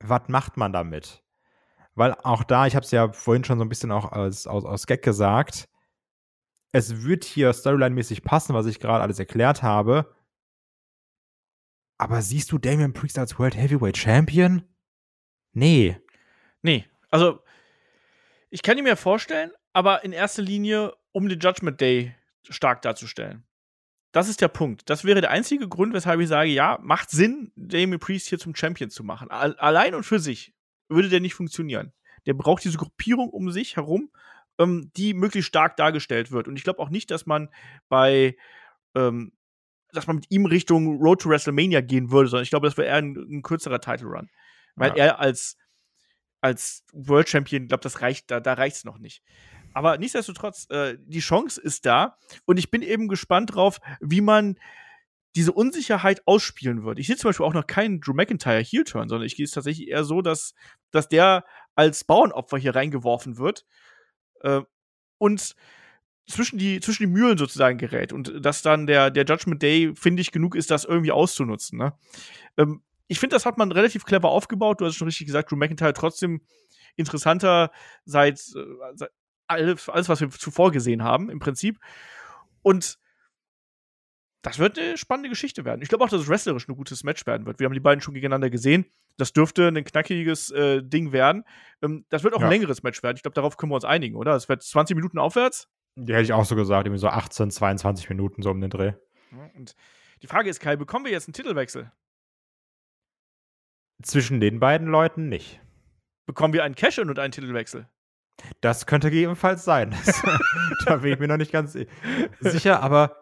[0.00, 1.22] was macht man damit?
[1.94, 4.64] Weil auch da, ich habe es ja vorhin schon so ein bisschen auch als, aus,
[4.64, 5.68] aus Gag gesagt,
[6.72, 10.14] es wird hier storyline-mäßig passen, was ich gerade alles erklärt habe.
[11.98, 14.62] Aber siehst du Damian Priest als World Heavyweight Champion?
[15.52, 16.00] Nee.
[16.62, 16.86] Nee.
[17.10, 17.40] Also,
[18.48, 22.14] ich kann ihn mir vorstellen, aber in erster Linie, um den Judgment Day
[22.48, 23.44] stark darzustellen.
[24.12, 24.90] Das ist der Punkt.
[24.90, 28.54] Das wäre der einzige Grund, weshalb ich sage, ja, macht Sinn, Damien Priest hier zum
[28.54, 29.30] Champion zu machen.
[29.30, 30.54] Allein und für sich
[30.88, 31.92] würde der nicht funktionieren.
[32.26, 34.10] Der braucht diese Gruppierung um sich herum
[34.58, 36.48] ähm, die möglichst stark dargestellt wird.
[36.48, 37.48] Und ich glaube auch nicht, dass man
[37.88, 38.36] bei
[38.94, 39.32] ähm,
[39.92, 42.88] dass man mit ihm Richtung Road to WrestleMania gehen würde, sondern ich glaube, das wäre
[42.88, 44.30] eher ein, ein, kürzerer Title Run.
[44.74, 45.04] Weil ja.
[45.04, 45.58] er als,
[46.40, 49.22] als World Champion, ich glaube, das reicht, da, da reicht es noch nicht.
[49.74, 54.56] Aber nichtsdestotrotz, äh, die Chance ist da und ich bin eben gespannt drauf, wie man
[55.34, 56.98] diese Unsicherheit ausspielen wird.
[56.98, 59.88] Ich sehe zum Beispiel auch noch keinen Drew McIntyre Heel-Turn, sondern ich gehe es tatsächlich
[59.88, 60.54] eher so, dass,
[60.90, 61.44] dass der
[61.74, 63.64] als Bauernopfer hier reingeworfen wird
[64.42, 64.60] äh,
[65.18, 65.56] und
[66.28, 70.32] zwischen die, zwischen die Mühlen sozusagen gerät und dass dann der, der Judgment Day findig
[70.32, 71.78] genug ist, das irgendwie auszunutzen.
[71.78, 71.94] Ne?
[72.58, 74.80] Ähm, ich finde, das hat man relativ clever aufgebaut.
[74.80, 76.42] Du hast schon richtig gesagt, Drew McIntyre trotzdem
[76.96, 77.70] interessanter
[78.04, 78.64] seit, äh,
[78.94, 79.10] seit
[79.52, 81.78] alles, alles, was wir zuvor gesehen haben, im Prinzip.
[82.62, 82.98] Und
[84.42, 85.82] das wird eine spannende Geschichte werden.
[85.82, 87.60] Ich glaube auch, dass es wrestlerisch ein gutes Match werden wird.
[87.60, 88.86] Wir haben die beiden schon gegeneinander gesehen.
[89.16, 91.44] Das dürfte ein knackiges äh, Ding werden.
[91.80, 92.46] Ähm, das wird auch ja.
[92.46, 93.16] ein längeres Match werden.
[93.16, 94.34] Ich glaube, darauf können wir uns einigen, oder?
[94.34, 95.68] Es wird 20 Minuten aufwärts.
[95.96, 98.94] Die hätte ich auch so gesagt, irgendwie so 18, 22 Minuten so um den Dreh.
[99.54, 99.76] und
[100.22, 101.92] die Frage ist, Kai, bekommen wir jetzt einen Titelwechsel?
[104.02, 105.60] Zwischen den beiden Leuten nicht.
[106.26, 107.88] Bekommen wir einen Cash-In und einen Titelwechsel?
[108.60, 109.94] Das könnte gegebenenfalls sein.
[110.86, 111.76] da bin ich mir noch nicht ganz
[112.40, 113.16] sicher, aber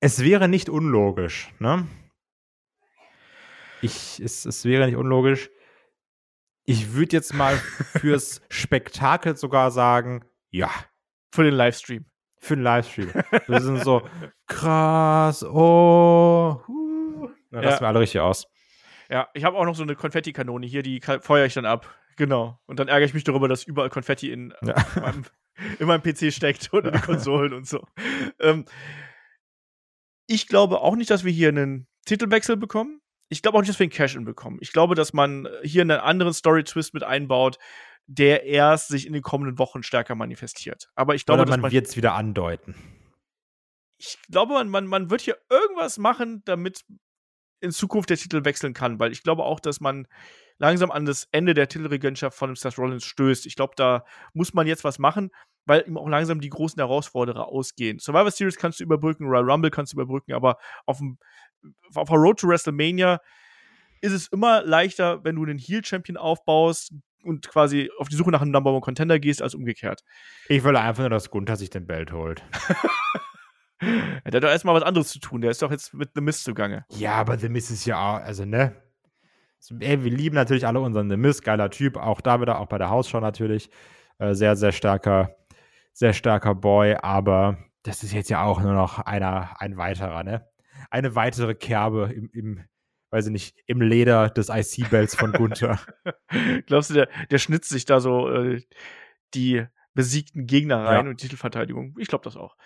[0.00, 1.86] es wäre nicht unlogisch, ne?
[3.80, 5.50] Ich, es, es wäre nicht unlogisch.
[6.64, 10.70] Ich würde jetzt mal fürs Spektakel sogar sagen, ja.
[11.32, 12.06] Für den Livestream.
[12.38, 13.12] Für den Livestream.
[13.46, 14.06] Wir sind so
[14.46, 16.62] krass, oh.
[16.66, 17.30] Huh.
[17.50, 17.80] Na, ja.
[17.80, 18.46] wir alle richtig aus.
[19.08, 21.94] Ja, ich habe auch noch so eine Konfettikanone hier, die feuere ich dann ab.
[22.16, 22.58] Genau.
[22.66, 24.74] Und dann ärgere ich mich darüber, dass überall Konfetti in, ja.
[25.00, 25.24] meinem,
[25.78, 27.86] in meinem PC steckt und in den Konsolen und so.
[28.40, 28.64] Ähm,
[30.26, 33.00] ich glaube auch nicht, dass wir hier einen Titelwechsel bekommen.
[33.28, 34.58] Ich glaube auch nicht, dass wir einen Cash-In bekommen.
[34.60, 37.58] Ich glaube, dass man hier einen anderen Story-Twist mit einbaut,
[38.06, 40.90] der erst sich in den kommenden Wochen stärker manifestiert.
[40.94, 42.74] Aber ich glaube, Oder man, man wird es wieder andeuten.
[43.98, 46.84] Ich glaube, man, man, man wird hier irgendwas machen, damit
[47.64, 50.06] in Zukunft der Titel wechseln kann, weil ich glaube auch, dass man
[50.58, 53.46] langsam an das Ende der Titelregentschaft von Seth Rollins stößt.
[53.46, 55.30] Ich glaube, da muss man jetzt was machen
[55.66, 57.98] weil ihm auch langsam die großen Herausforderer ausgehen.
[57.98, 61.18] Survivor Series kannst du überbrücken, Royal Rumble kannst du überbrücken, aber auf, dem,
[61.94, 63.20] auf der Road to WrestleMania
[64.00, 66.92] ist es immer leichter, wenn du einen Heel-Champion aufbaust
[67.22, 70.02] und quasi auf die Suche nach einem Number One Contender gehst, als umgekehrt.
[70.48, 72.44] Ich will einfach nur, dass Gunther sich den Belt holt.
[73.80, 75.40] der hat doch erstmal was anderes zu tun.
[75.40, 76.84] Der ist doch jetzt mit The Mist zugange.
[76.90, 78.74] Ja, aber The Mist ist ja auch, also ne?
[79.80, 82.76] Ey, wir lieben natürlich alle unseren The Miz, geiler Typ, auch da wieder, auch bei
[82.78, 83.70] der Hausschau natürlich.
[84.18, 85.34] Äh, sehr, sehr starker,
[85.92, 90.46] sehr starker Boy, aber das ist jetzt ja auch nur noch einer, ein weiterer, ne?
[90.90, 92.64] Eine weitere Kerbe im, im
[93.10, 95.78] weiß ich nicht, im Leder des IC-Bells von Gunther.
[96.66, 98.60] Glaubst du, der, der schnitzt sich da so äh,
[99.34, 99.64] die
[99.94, 101.10] besiegten Gegner rein Ja.
[101.10, 101.94] und Titelverteidigung?
[101.98, 102.56] Ich glaube das auch.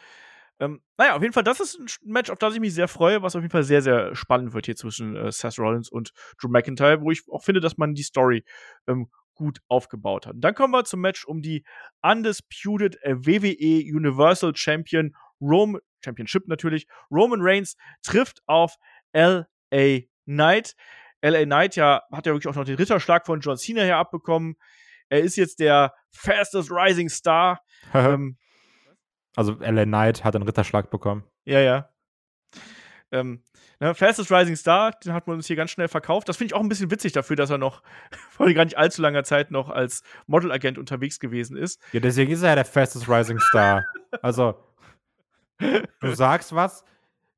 [0.60, 3.22] Ähm, naja, auf jeden Fall, das ist ein Match, auf das ich mich sehr freue,
[3.22, 6.48] was auf jeden Fall sehr, sehr spannend wird hier zwischen äh, Seth Rollins und Drew
[6.48, 8.44] McIntyre, wo ich auch finde, dass man die Story
[8.88, 10.34] ähm, gut aufgebaut hat.
[10.34, 11.64] Und dann kommen wir zum Match um die
[12.02, 16.88] Undisputed äh, WWE Universal Champion Rome, Championship natürlich.
[17.10, 18.76] Roman Reigns trifft auf
[19.12, 20.00] L.A.
[20.24, 20.74] Knight.
[21.20, 21.44] L.A.
[21.44, 24.56] Knight ja, hat ja wirklich auch noch den Ritterschlag von John Cena hier abbekommen.
[25.08, 27.62] Er ist jetzt der fastest rising Star.
[27.94, 28.36] ähm,
[29.38, 31.22] also LA Knight hat einen Ritterschlag bekommen.
[31.44, 31.88] ja, ja.
[33.10, 33.42] Ähm,
[33.80, 36.28] ne, Fastest Rising Star, den hat man uns hier ganz schnell verkauft.
[36.28, 37.82] Das finde ich auch ein bisschen witzig dafür, dass er noch
[38.30, 41.80] vor gar nicht allzu langer Zeit noch als Modelagent unterwegs gewesen ist.
[41.92, 43.86] Ja, deswegen ist er ja der fastest rising star.
[44.22, 44.56] Also,
[46.00, 46.84] du sagst was,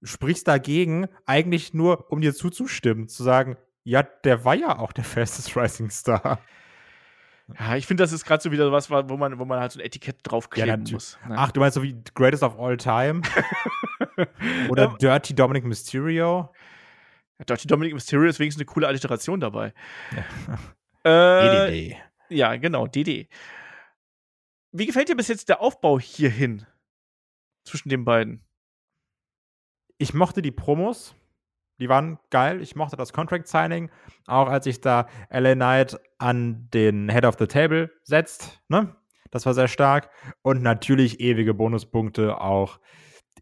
[0.03, 5.05] sprichst dagegen, eigentlich nur, um dir zuzustimmen, zu sagen, ja, der war ja auch der
[5.05, 6.41] fastest rising star.
[7.59, 9.79] Ja, ich finde, das ist gerade so wieder was, wo man, wo man halt so
[9.81, 11.19] ein Etikett draufkleben natu- muss.
[11.29, 11.35] ne?
[11.39, 13.23] Ach, du meinst so wie Greatest of All Time?
[14.69, 16.53] Oder Ähm, Dirty Dominic Mysterio?
[17.49, 19.73] Dirty Dominic Mysterio ist wenigstens eine coole Alliteration dabei.
[20.15, 20.59] Ja.
[21.03, 21.97] Äh,
[22.29, 23.27] ja, genau, DD.
[24.71, 26.67] Wie gefällt dir bis jetzt der Aufbau hierhin
[27.65, 28.45] zwischen den beiden?
[29.97, 31.15] ich mochte die Promos.
[31.81, 32.61] Die waren geil.
[32.61, 33.91] Ich mochte das Contract Signing.
[34.27, 38.61] Auch als sich da LA Knight an den Head of the Table setzt.
[38.69, 38.95] Ne?
[39.31, 40.11] Das war sehr stark.
[40.43, 42.79] Und natürlich ewige Bonuspunkte auch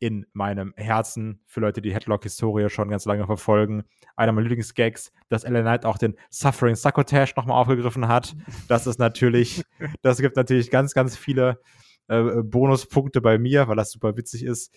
[0.01, 3.83] in meinem Herzen für Leute, die Headlock-Historie schon ganz lange verfolgen.
[4.15, 8.37] Einer meiner Lieblingsgags, dass LA Knight auch den Suffering Succotash nochmal aufgegriffen hat.
[8.69, 9.65] Das ist natürlich,
[10.03, 11.61] das gibt natürlich ganz, ganz viele
[12.09, 14.75] äh, Bonuspunkte bei mir, weil das super witzig ist.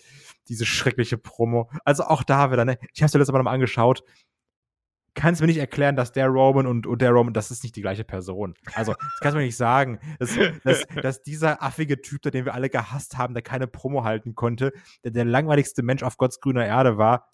[0.48, 1.70] Diese schreckliche Promo.
[1.84, 2.78] Also auch da wieder, ne?
[2.94, 4.04] Ich es mir letztes Mal nochmal angeschaut.
[5.14, 7.82] Kannst mir nicht erklären, dass der Roman und, und der Roman, das ist nicht die
[7.82, 8.54] gleiche Person.
[8.74, 9.98] Also, das kannst du mir nicht sagen.
[10.18, 14.34] Dass, dass, dass dieser affige Typ, den wir alle gehasst haben, der keine Promo halten
[14.34, 14.72] konnte,
[15.04, 17.28] der der langweiligste Mensch auf Gottes grüner Erde war,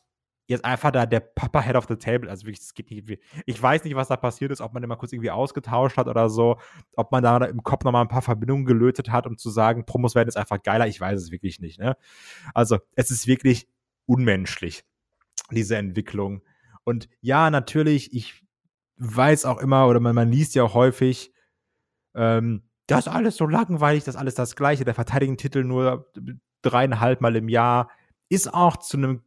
[0.48, 2.28] jetzt einfach da der Papa Head of the Table.
[2.28, 3.20] Also wirklich, das geht nicht.
[3.44, 6.08] Ich weiß nicht, was da passiert ist, ob man den mal kurz irgendwie ausgetauscht hat
[6.08, 6.58] oder so,
[6.96, 10.14] ob man da im Kopf nochmal ein paar Verbindungen gelötet hat, um zu sagen, Promos
[10.14, 10.88] werden jetzt einfach geiler.
[10.88, 11.78] Ich weiß es wirklich nicht.
[11.78, 11.96] Ne?
[12.54, 13.68] Also, es ist wirklich
[14.06, 14.84] unmenschlich,
[15.50, 16.42] diese Entwicklung.
[16.82, 18.42] Und ja, natürlich, ich
[18.96, 21.30] weiß auch immer, oder man, man liest ja auch häufig,
[22.14, 24.86] ähm, das ist alles so langweilig, das ist alles das Gleiche.
[24.86, 26.10] Der verteidigen Titel nur
[26.62, 27.90] dreieinhalb Mal im Jahr
[28.30, 29.22] ist auch zu einem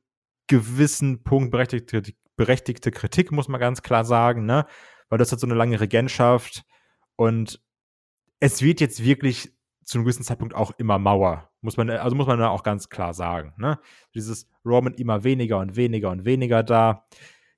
[0.48, 2.02] gewissen Punkt berechtigte,
[2.36, 4.66] berechtigte Kritik, muss man ganz klar sagen, ne?
[5.10, 6.64] Weil das hat so eine lange Regentschaft
[7.16, 7.62] und
[8.40, 11.50] es wird jetzt wirklich zu einem gewissen Zeitpunkt auch immer Mauer.
[11.62, 13.80] Muss man, also muss man da auch ganz klar sagen, ne?
[14.16, 17.06] Dieses Roman immer weniger und weniger und weniger da.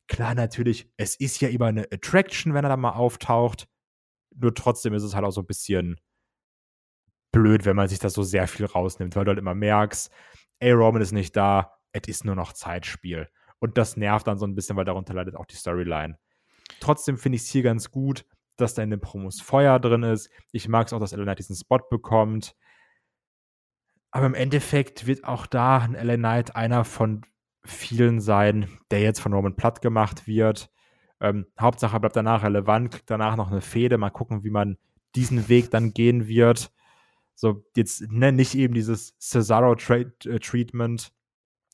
[0.07, 3.67] Klar, natürlich, es ist ja immer eine Attraction, wenn er da mal auftaucht.
[4.35, 5.99] Nur trotzdem ist es halt auch so ein bisschen
[7.31, 10.11] blöd, wenn man sich das so sehr viel rausnimmt, weil du halt immer merkst,
[10.59, 13.29] ey, Roman ist nicht da, es ist nur noch Zeitspiel.
[13.59, 16.17] Und das nervt dann so ein bisschen, weil darunter leidet auch die Storyline.
[16.79, 18.25] Trotzdem finde ich es hier ganz gut,
[18.57, 20.29] dass da in den Promos Feuer drin ist.
[20.51, 22.55] Ich mag es auch, dass LA diesen Spot bekommt.
[24.11, 27.21] Aber im Endeffekt wird auch da ein LA Knight einer von
[27.65, 30.69] vielen sein, der jetzt von Roman platt gemacht wird.
[31.19, 33.97] Ähm, Hauptsache bleibt danach relevant, kriegt danach noch eine Fehde.
[33.97, 34.77] Mal gucken, wie man
[35.15, 36.71] diesen Weg dann gehen wird.
[37.35, 41.13] So, jetzt ne, nicht eben dieses Cesaro-Treatment,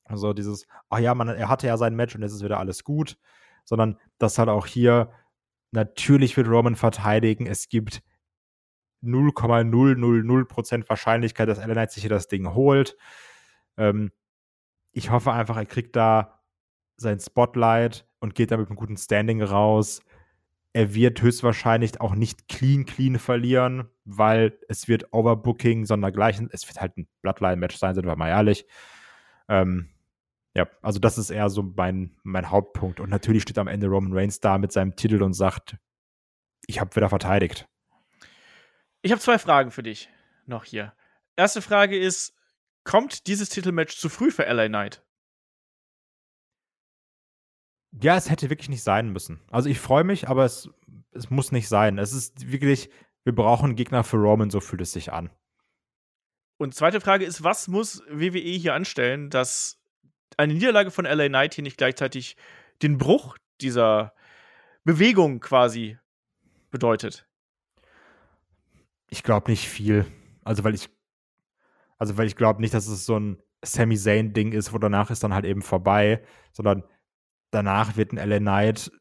[0.10, 2.84] also dieses, ach ja, man, er hatte ja sein Match und jetzt ist wieder alles
[2.84, 3.18] gut,
[3.64, 5.12] sondern dass halt auch hier
[5.72, 7.46] natürlich wird Roman verteidigen.
[7.46, 8.02] Es gibt
[9.04, 12.98] 0,000% Wahrscheinlichkeit, dass Knight sich hier das Ding holt.
[13.78, 14.12] Ähm,
[14.92, 16.42] ich hoffe einfach, er kriegt da
[16.98, 20.02] sein Spotlight und geht da mit einem guten Standing raus.
[20.74, 26.50] Er wird höchstwahrscheinlich auch nicht clean, clean verlieren, weil es wird Overbooking, sondergleichen.
[26.52, 28.66] Es wird halt ein Bloodline-Match sein, sind wir mal ehrlich.
[29.48, 29.90] Ähm,
[30.60, 33.00] ja, also das ist eher so mein, mein Hauptpunkt.
[33.00, 35.78] Und natürlich steht am Ende Roman Reigns da mit seinem Titel und sagt,
[36.68, 37.70] ich habe wieder verteidigt.
[39.02, 40.10] Ich habe zwei Fragen für dich
[40.46, 40.94] noch hier.
[41.38, 42.36] Erste Frage ist:
[42.84, 45.02] Kommt dieses Titelmatch zu früh für LA Knight?
[47.92, 49.40] Ja, es hätte wirklich nicht sein müssen.
[49.50, 50.70] Also ich freue mich, aber es,
[51.12, 51.98] es muss nicht sein.
[51.98, 52.90] Es ist wirklich,
[53.24, 55.30] wir brauchen Gegner für Roman, so fühlt es sich an.
[56.58, 59.79] Und zweite Frage ist: Was muss WWE hier anstellen, dass
[60.40, 62.38] eine Niederlage von LA Knight hier nicht gleichzeitig
[62.82, 64.14] den Bruch dieser
[64.86, 65.98] Bewegung quasi
[66.72, 67.28] bedeutet?
[69.10, 70.06] Ich glaube nicht viel.
[70.44, 70.90] Also, weil ich,
[71.98, 75.24] also, weil ich glaube nicht, dass es so ein Sami Zayn-Ding ist, wo danach ist
[75.24, 76.24] dann halt eben vorbei,
[76.54, 76.84] sondern
[77.52, 78.92] danach wird ein LA Knight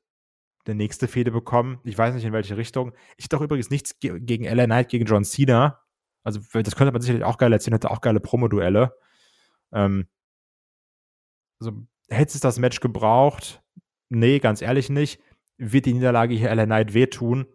[0.67, 1.79] eine nächste Fehde bekommen.
[1.85, 2.93] Ich weiß nicht, in welche Richtung.
[3.17, 5.81] Ich hätte auch übrigens nichts ge gegen LA Knight, gegen John Cena.
[6.25, 8.93] Also, das könnte man sicherlich auch geil erzählen, hätte auch geile Promo-Duelle.
[9.73, 10.09] Ähm,
[11.61, 13.63] also, hätte es das Match gebraucht?
[14.09, 15.21] Nee, ganz ehrlich nicht.
[15.59, 17.47] Wird die Niederlage hier LA Knight wehtun?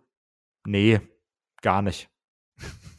[0.66, 1.01] Nee,
[1.62, 2.10] gar nicht.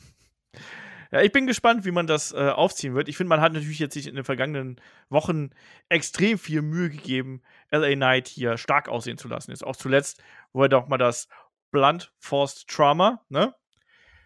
[1.15, 3.09] Ja, ich bin gespannt, wie man das äh, aufziehen wird.
[3.09, 4.81] Ich finde, man hat natürlich jetzt sich in den vergangenen
[5.11, 5.51] Wochen
[5.89, 7.41] extrem viel Mühe gegeben,
[7.71, 9.53] LA Knight hier stark aussehen zu lassen.
[9.53, 10.21] Jetzt auch zuletzt,
[10.53, 11.29] wo er doch mal das
[11.71, 13.55] Blunt Forced Trauma, ne?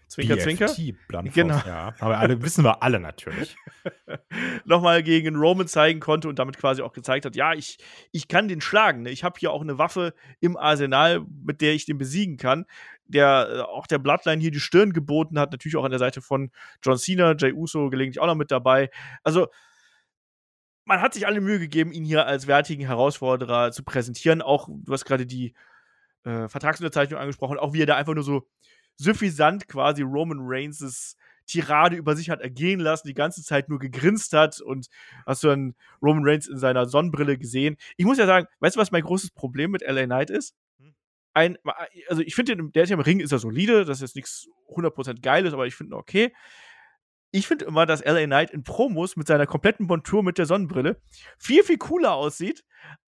[0.09, 0.99] Zwinker, BFT, Zwinker.
[1.07, 1.61] Blunt genau.
[1.67, 1.95] ja.
[1.99, 3.57] Aber alle wissen wir alle natürlich.
[4.65, 7.77] Nochmal gegen Roman zeigen konnte und damit quasi auch gezeigt hat, ja, ich,
[8.11, 9.03] ich kann den schlagen.
[9.03, 9.11] Ne?
[9.11, 12.65] Ich habe hier auch eine Waffe im Arsenal, mit der ich den besiegen kann.
[13.05, 16.23] Der äh, auch der Bloodline hier die Stirn geboten hat, natürlich auch an der Seite
[16.23, 16.51] von
[16.83, 18.91] John Cena, Jay Uso gelegentlich auch noch mit dabei.
[19.23, 19.49] Also
[20.87, 24.41] man hat sich alle Mühe gegeben, ihn hier als wertigen Herausforderer zu präsentieren.
[24.41, 25.53] Auch, du hast gerade die
[26.25, 28.49] äh, Vertragsunterzeichnung angesprochen, auch wie er da einfach nur so
[28.99, 34.35] suffisant quasi Roman Reigns' Tirade über sich hat ergehen lassen, die ganze Zeit nur gegrinst
[34.35, 34.89] hat und
[35.27, 37.77] hast du dann Roman Reigns in seiner Sonnenbrille gesehen.
[37.97, 40.55] Ich muss ja sagen, weißt du, was mein großes Problem mit LA Knight ist?
[40.79, 40.95] Hm.
[41.33, 41.59] Ein,
[42.09, 44.47] also ich finde, der ist ja im Ring ist er solide, das ist jetzt nichts
[44.75, 46.35] 100% Geiles, aber ich finde okay.
[47.31, 51.01] Ich finde immer, dass LA Knight in Promos mit seiner kompletten Montur mit der Sonnenbrille
[51.39, 52.65] viel, viel cooler aussieht,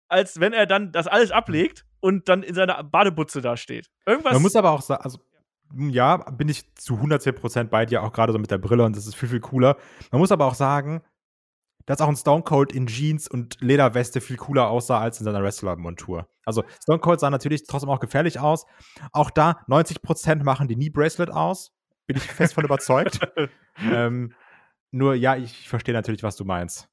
[0.08, 3.90] als wenn er dann das alles ablegt und dann in seiner Badebutze da steht.
[4.06, 4.32] Irgendwas.
[4.32, 5.18] Man muss aber auch sagen, also
[5.76, 9.06] ja, bin ich zu 110% bei dir, auch gerade so mit der Brille und das
[9.06, 9.76] ist viel, viel cooler.
[10.10, 11.02] Man muss aber auch sagen,
[11.86, 15.42] dass auch ein Stone Cold in Jeans und Lederweste viel cooler aussah als in seiner
[15.42, 16.28] Wrestler-Montur.
[16.44, 18.66] Also Stone Cold sah natürlich trotzdem auch gefährlich aus.
[19.12, 21.72] Auch da 90% machen die Knee Bracelet aus.
[22.06, 23.20] Bin ich fest von überzeugt.
[23.78, 24.34] ähm,
[24.90, 26.88] nur ja, ich verstehe natürlich, was du meinst.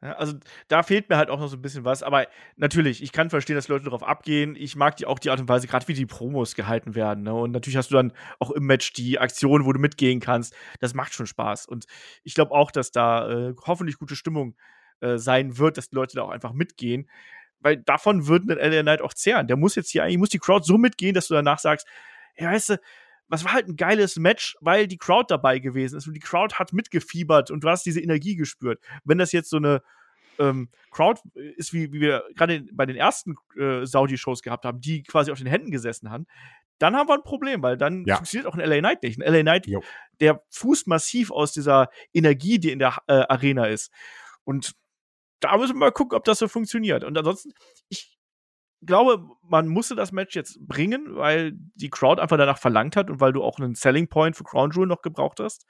[0.00, 0.34] Also
[0.68, 2.02] da fehlt mir halt auch noch so ein bisschen was.
[2.02, 2.26] Aber
[2.56, 4.56] natürlich, ich kann verstehen, dass Leute darauf abgehen.
[4.56, 7.24] Ich mag die auch die Art und Weise, gerade wie die Promos gehalten werden.
[7.24, 7.34] Ne?
[7.34, 10.54] Und natürlich hast du dann auch im Match die Aktion, wo du mitgehen kannst.
[10.80, 11.66] Das macht schon Spaß.
[11.66, 11.84] Und
[12.22, 14.56] ich glaube auch, dass da äh, hoffentlich gute Stimmung
[15.00, 17.08] äh, sein wird, dass die Leute da auch einfach mitgehen.
[17.60, 19.48] Weil davon würden ein LA Knight auch zehren.
[19.48, 21.86] Der muss jetzt hier eigentlich, muss die Crowd so mitgehen, dass du danach sagst,
[22.36, 22.80] ja, weißt du,
[23.30, 26.56] was war halt ein geiles Match, weil die Crowd dabei gewesen ist und die Crowd
[26.56, 28.80] hat mitgefiebert und du hast diese Energie gespürt.
[29.04, 29.82] Wenn das jetzt so eine
[30.40, 35.04] ähm, Crowd ist, wie, wie wir gerade bei den ersten äh, Saudi-Shows gehabt haben, die
[35.04, 36.26] quasi auf den Händen gesessen haben,
[36.78, 38.16] dann haben wir ein Problem, weil dann ja.
[38.16, 39.22] funktioniert auch ein LA Knight nicht.
[39.22, 39.80] Ein LA Knight, jo.
[40.18, 43.92] der fußt massiv aus dieser Energie, die in der äh, Arena ist.
[44.42, 44.72] Und
[45.38, 47.04] da müssen wir mal gucken, ob das so funktioniert.
[47.04, 47.52] Und ansonsten,
[47.88, 48.18] ich
[48.82, 53.20] glaube, man musste das Match jetzt bringen, weil die Crowd einfach danach verlangt hat und
[53.20, 55.66] weil du auch einen Selling Point für Crown Jewel noch gebraucht hast.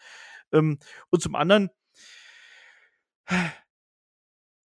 [0.52, 0.78] Ähm,
[1.10, 1.70] und zum anderen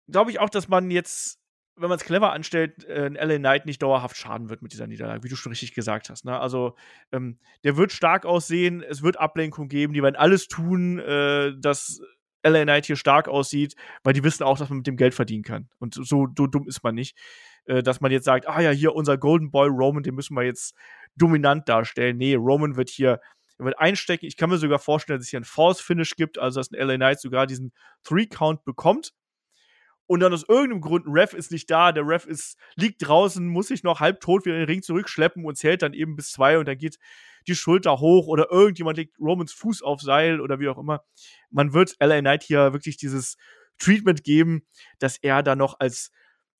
[0.07, 1.39] glaube ich auch, dass man jetzt,
[1.75, 5.23] wenn man es clever anstellt, äh, LA Knight nicht dauerhaft schaden wird mit dieser Niederlage,
[5.23, 6.25] wie du schon richtig gesagt hast.
[6.25, 6.39] Ne?
[6.39, 6.75] Also,
[7.11, 11.99] ähm, der wird stark aussehen, es wird Ablenkung geben, die werden alles tun, äh, dass
[12.43, 15.43] LA Knight hier stark aussieht, weil die wissen auch, dass man mit dem Geld verdienen
[15.43, 15.69] kann.
[15.79, 17.17] Und so, so dumm ist man nicht
[17.65, 20.43] äh, dass man jetzt sagt, ah ja, hier unser Golden Boy Roman, den müssen wir
[20.43, 20.75] jetzt
[21.15, 22.17] dominant darstellen.
[22.17, 23.19] Nee, Roman wird hier
[23.57, 24.25] wird einstecken.
[24.25, 26.87] Ich kann mir sogar vorstellen, dass es hier ein False Finish gibt, also dass ein
[26.87, 27.71] LA Knight sogar diesen
[28.03, 29.13] Three Count bekommt.
[30.07, 33.47] Und dann aus irgendeinem Grund, ein Ref ist nicht da, der Ref ist, liegt draußen,
[33.47, 36.31] muss sich noch halb tot wieder in den Ring zurückschleppen und zählt dann eben bis
[36.31, 36.99] zwei und dann geht
[37.47, 41.03] die Schulter hoch oder irgendjemand legt Romans Fuß auf Seil oder wie auch immer.
[41.49, 43.37] Man wird LA Knight hier wirklich dieses
[43.79, 44.67] Treatment geben,
[44.99, 46.11] dass er da noch als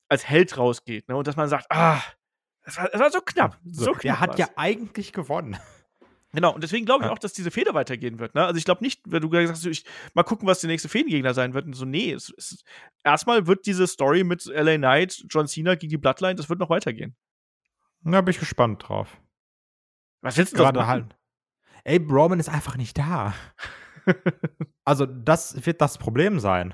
[0.09, 1.07] als Held rausgeht.
[1.09, 1.15] Ne?
[1.15, 2.01] Und dass man sagt, ah,
[2.63, 3.59] es war, war, so knapp.
[3.63, 4.37] So, so knapp er hat was.
[4.39, 5.57] ja eigentlich gewonnen.
[6.35, 8.35] Genau, und deswegen glaube ich auch, dass diese Feder weitergehen wird.
[8.35, 8.45] Ne?
[8.45, 11.33] Also ich glaube nicht, wenn du gesagt hast, ich, mal gucken, was der nächste Fedengegner
[11.33, 11.65] sein wird.
[11.65, 12.63] Und so, nee, es, es,
[13.05, 16.69] erstmal wird diese Story mit LA Knight, John Cena gegen die Bloodline, das wird noch
[16.69, 17.15] weitergehen.
[18.01, 19.17] Da bin ich gespannt drauf.
[20.21, 21.15] Was willst du gerade halt?
[21.85, 23.33] Ey, Roman ist einfach nicht da.
[24.83, 26.73] also, das wird das Problem sein.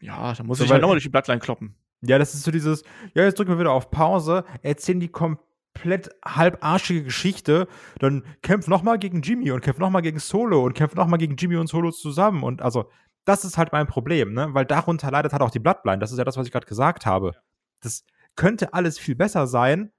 [0.00, 1.74] Ja, da muss so, ich halt nochmal durch die Bloodline kloppen.
[2.02, 2.82] Ja, das ist so dieses,
[3.14, 7.68] ja, jetzt drücken wir wieder auf Pause, erzählen die komplett halbarschige Geschichte,
[8.00, 11.56] dann kämpf nochmal gegen Jimmy und kämpf nochmal gegen Solo und kämpf nochmal gegen Jimmy
[11.56, 12.42] und Solo zusammen.
[12.42, 12.90] Und also,
[13.24, 14.52] das ist halt mein Problem, ne?
[14.52, 15.98] Weil darunter leidet halt auch die Bloodline.
[15.98, 17.36] Das ist ja das, was ich gerade gesagt habe.
[17.80, 19.92] Das könnte alles viel besser sein,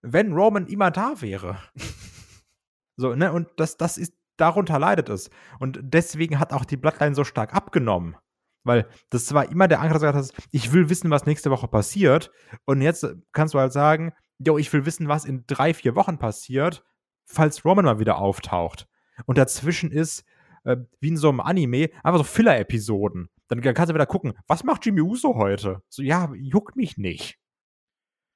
[0.00, 1.58] wenn Roman immer da wäre.
[2.96, 3.32] so, ne?
[3.32, 5.28] Und das, das ist, darunter leidet es.
[5.58, 8.16] Und deswegen hat auch die Bloodline so stark abgenommen.
[8.64, 11.68] Weil das war immer der Anker, dass du hast, ich will wissen, was nächste Woche
[11.68, 12.30] passiert.
[12.64, 16.18] Und jetzt kannst du halt sagen, jo, ich will wissen, was in drei, vier Wochen
[16.18, 16.84] passiert,
[17.24, 18.86] falls Roman mal wieder auftaucht.
[19.26, 20.24] Und dazwischen ist,
[20.64, 23.28] äh, wie in so einem Anime, einfach so Filler-Episoden.
[23.48, 25.82] Dann kannst du wieder gucken, was macht Jimmy Uso heute?
[25.88, 27.38] So, ja, juckt mich nicht.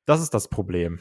[0.07, 0.99] Das ist das Problem.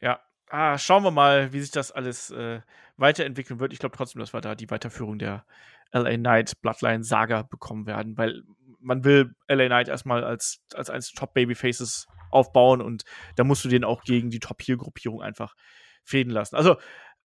[0.00, 2.60] Ja, ah, schauen wir mal, wie sich das alles äh,
[2.96, 3.72] weiterentwickeln wird.
[3.72, 5.44] Ich glaube trotzdem, dass wir da die Weiterführung der
[5.92, 8.42] LA Knight Bloodline Saga bekommen werden, weil
[8.80, 13.04] man will LA Knight erstmal als, als eines der Top Babyfaces aufbauen und
[13.36, 15.54] da musst du den auch gegen die Top Heel Gruppierung einfach
[16.04, 16.56] fäden lassen.
[16.56, 16.76] Also,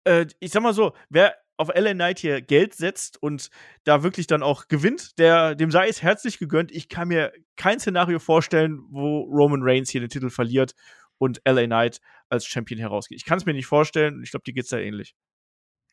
[0.05, 3.49] äh, ich sag mal so, wer auf LA Knight hier Geld setzt und
[3.83, 6.71] da wirklich dann auch gewinnt, der, dem sei es herzlich gegönnt.
[6.71, 10.75] Ich kann mir kein Szenario vorstellen, wo Roman Reigns hier den Titel verliert
[11.17, 13.17] und LA Knight als Champion herausgeht.
[13.17, 15.15] Ich kann es mir nicht vorstellen und ich glaube, dir geht es da ähnlich.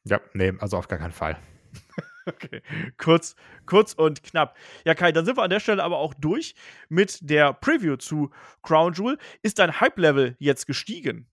[0.04, 1.38] Ja, nee, also auf gar keinen Fall.
[2.24, 2.62] Okay,
[2.98, 3.34] kurz,
[3.66, 4.56] kurz und knapp.
[4.84, 6.54] Ja, Kai, dann sind wir an der Stelle aber auch durch
[6.88, 8.30] mit der Preview zu
[8.62, 9.18] Crown Jewel.
[9.42, 11.26] Ist dein Hype-Level jetzt gestiegen?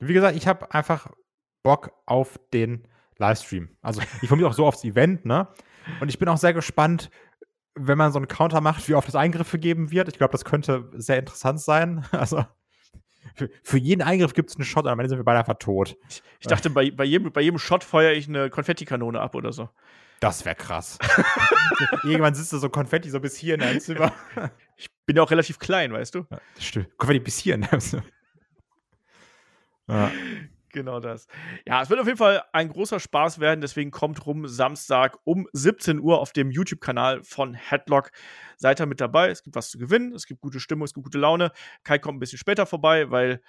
[0.00, 1.12] Wie gesagt, ich habe einfach
[1.62, 2.88] Bock auf den
[3.18, 3.68] Livestream.
[3.80, 5.46] Also ich freue mich auch so aufs Event, ne?
[6.00, 7.10] Und ich bin auch sehr gespannt,
[7.74, 10.08] wenn man so einen Counter macht, wie oft es Eingriffe geben wird.
[10.08, 12.04] Ich glaube, das könnte sehr interessant sein.
[12.12, 12.44] Also
[13.34, 15.96] für, für jeden Eingriff gibt es einen Shot, am Ende sind wir beide einfach tot.
[16.08, 19.52] Ich, ich dachte, bei, bei, jedem, bei jedem Shot feuere ich eine Konfettikanone ab oder
[19.52, 19.68] so.
[20.20, 20.98] Das wäre krass.
[22.02, 24.12] Irgendwann sitzt da so Konfetti so bis hier in deinem Zimmer.
[24.80, 26.26] Ich bin ja auch relativ klein, weißt du?
[26.30, 26.96] Ja, das stimmt.
[26.98, 28.04] Konfetti bis hier in deinem Zimmer.
[29.88, 30.12] Ja.
[30.78, 31.26] Genau das.
[31.66, 33.60] Ja, es wird auf jeden Fall ein großer Spaß werden.
[33.60, 38.12] Deswegen kommt rum Samstag um 17 Uhr auf dem YouTube-Kanal von Headlock.
[38.58, 39.28] Seid da mit dabei.
[39.28, 40.12] Es gibt was zu gewinnen.
[40.14, 41.50] Es gibt gute Stimmung, es gibt gute Laune.
[41.82, 43.42] Kai kommt ein bisschen später vorbei, weil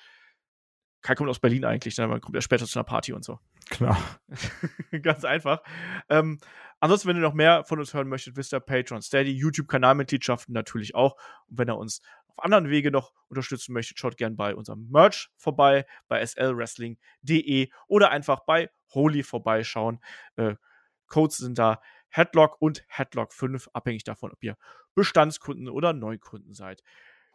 [1.03, 1.93] Kai kommt aus Berlin eigentlich.
[1.93, 2.19] Dann ne?
[2.19, 3.38] kommt er später zu einer Party und so.
[3.69, 3.95] Klar.
[5.03, 5.61] Ganz einfach.
[6.09, 6.39] Ähm,
[6.80, 10.95] ansonsten, wenn ihr noch mehr von uns hören möchtet, wisst ihr, Patreon, Steady, YouTube-Kanalmitgliedschaften natürlich
[10.95, 11.15] auch.
[11.45, 12.01] Und wenn ihr uns
[12.44, 18.42] anderen Wege noch unterstützen möchtet, schaut gerne bei unserem Merch vorbei, bei slwrestling.de oder einfach
[18.46, 20.00] bei Holy vorbeischauen.
[20.36, 20.56] Äh,
[21.08, 24.58] Codes sind da Headlock und Headlock 5, abhängig davon, ob ihr
[24.96, 26.84] Bestandskunden oder Neukunden seid.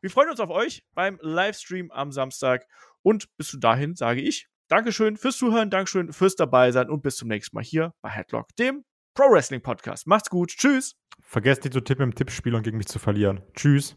[0.01, 2.67] Wir freuen uns auf euch beim Livestream am Samstag
[3.03, 7.57] und bis dahin sage ich Dankeschön fürs Zuhören, Dankeschön fürs Dabeisein und bis zum nächsten
[7.57, 8.85] Mal hier bei Headlock, dem
[9.15, 10.07] Pro Wrestling Podcast.
[10.07, 10.97] Macht's gut, tschüss.
[11.21, 13.43] Vergesst nicht zu tippen im Tippspiel und gegen mich zu verlieren.
[13.55, 13.97] Tschüss.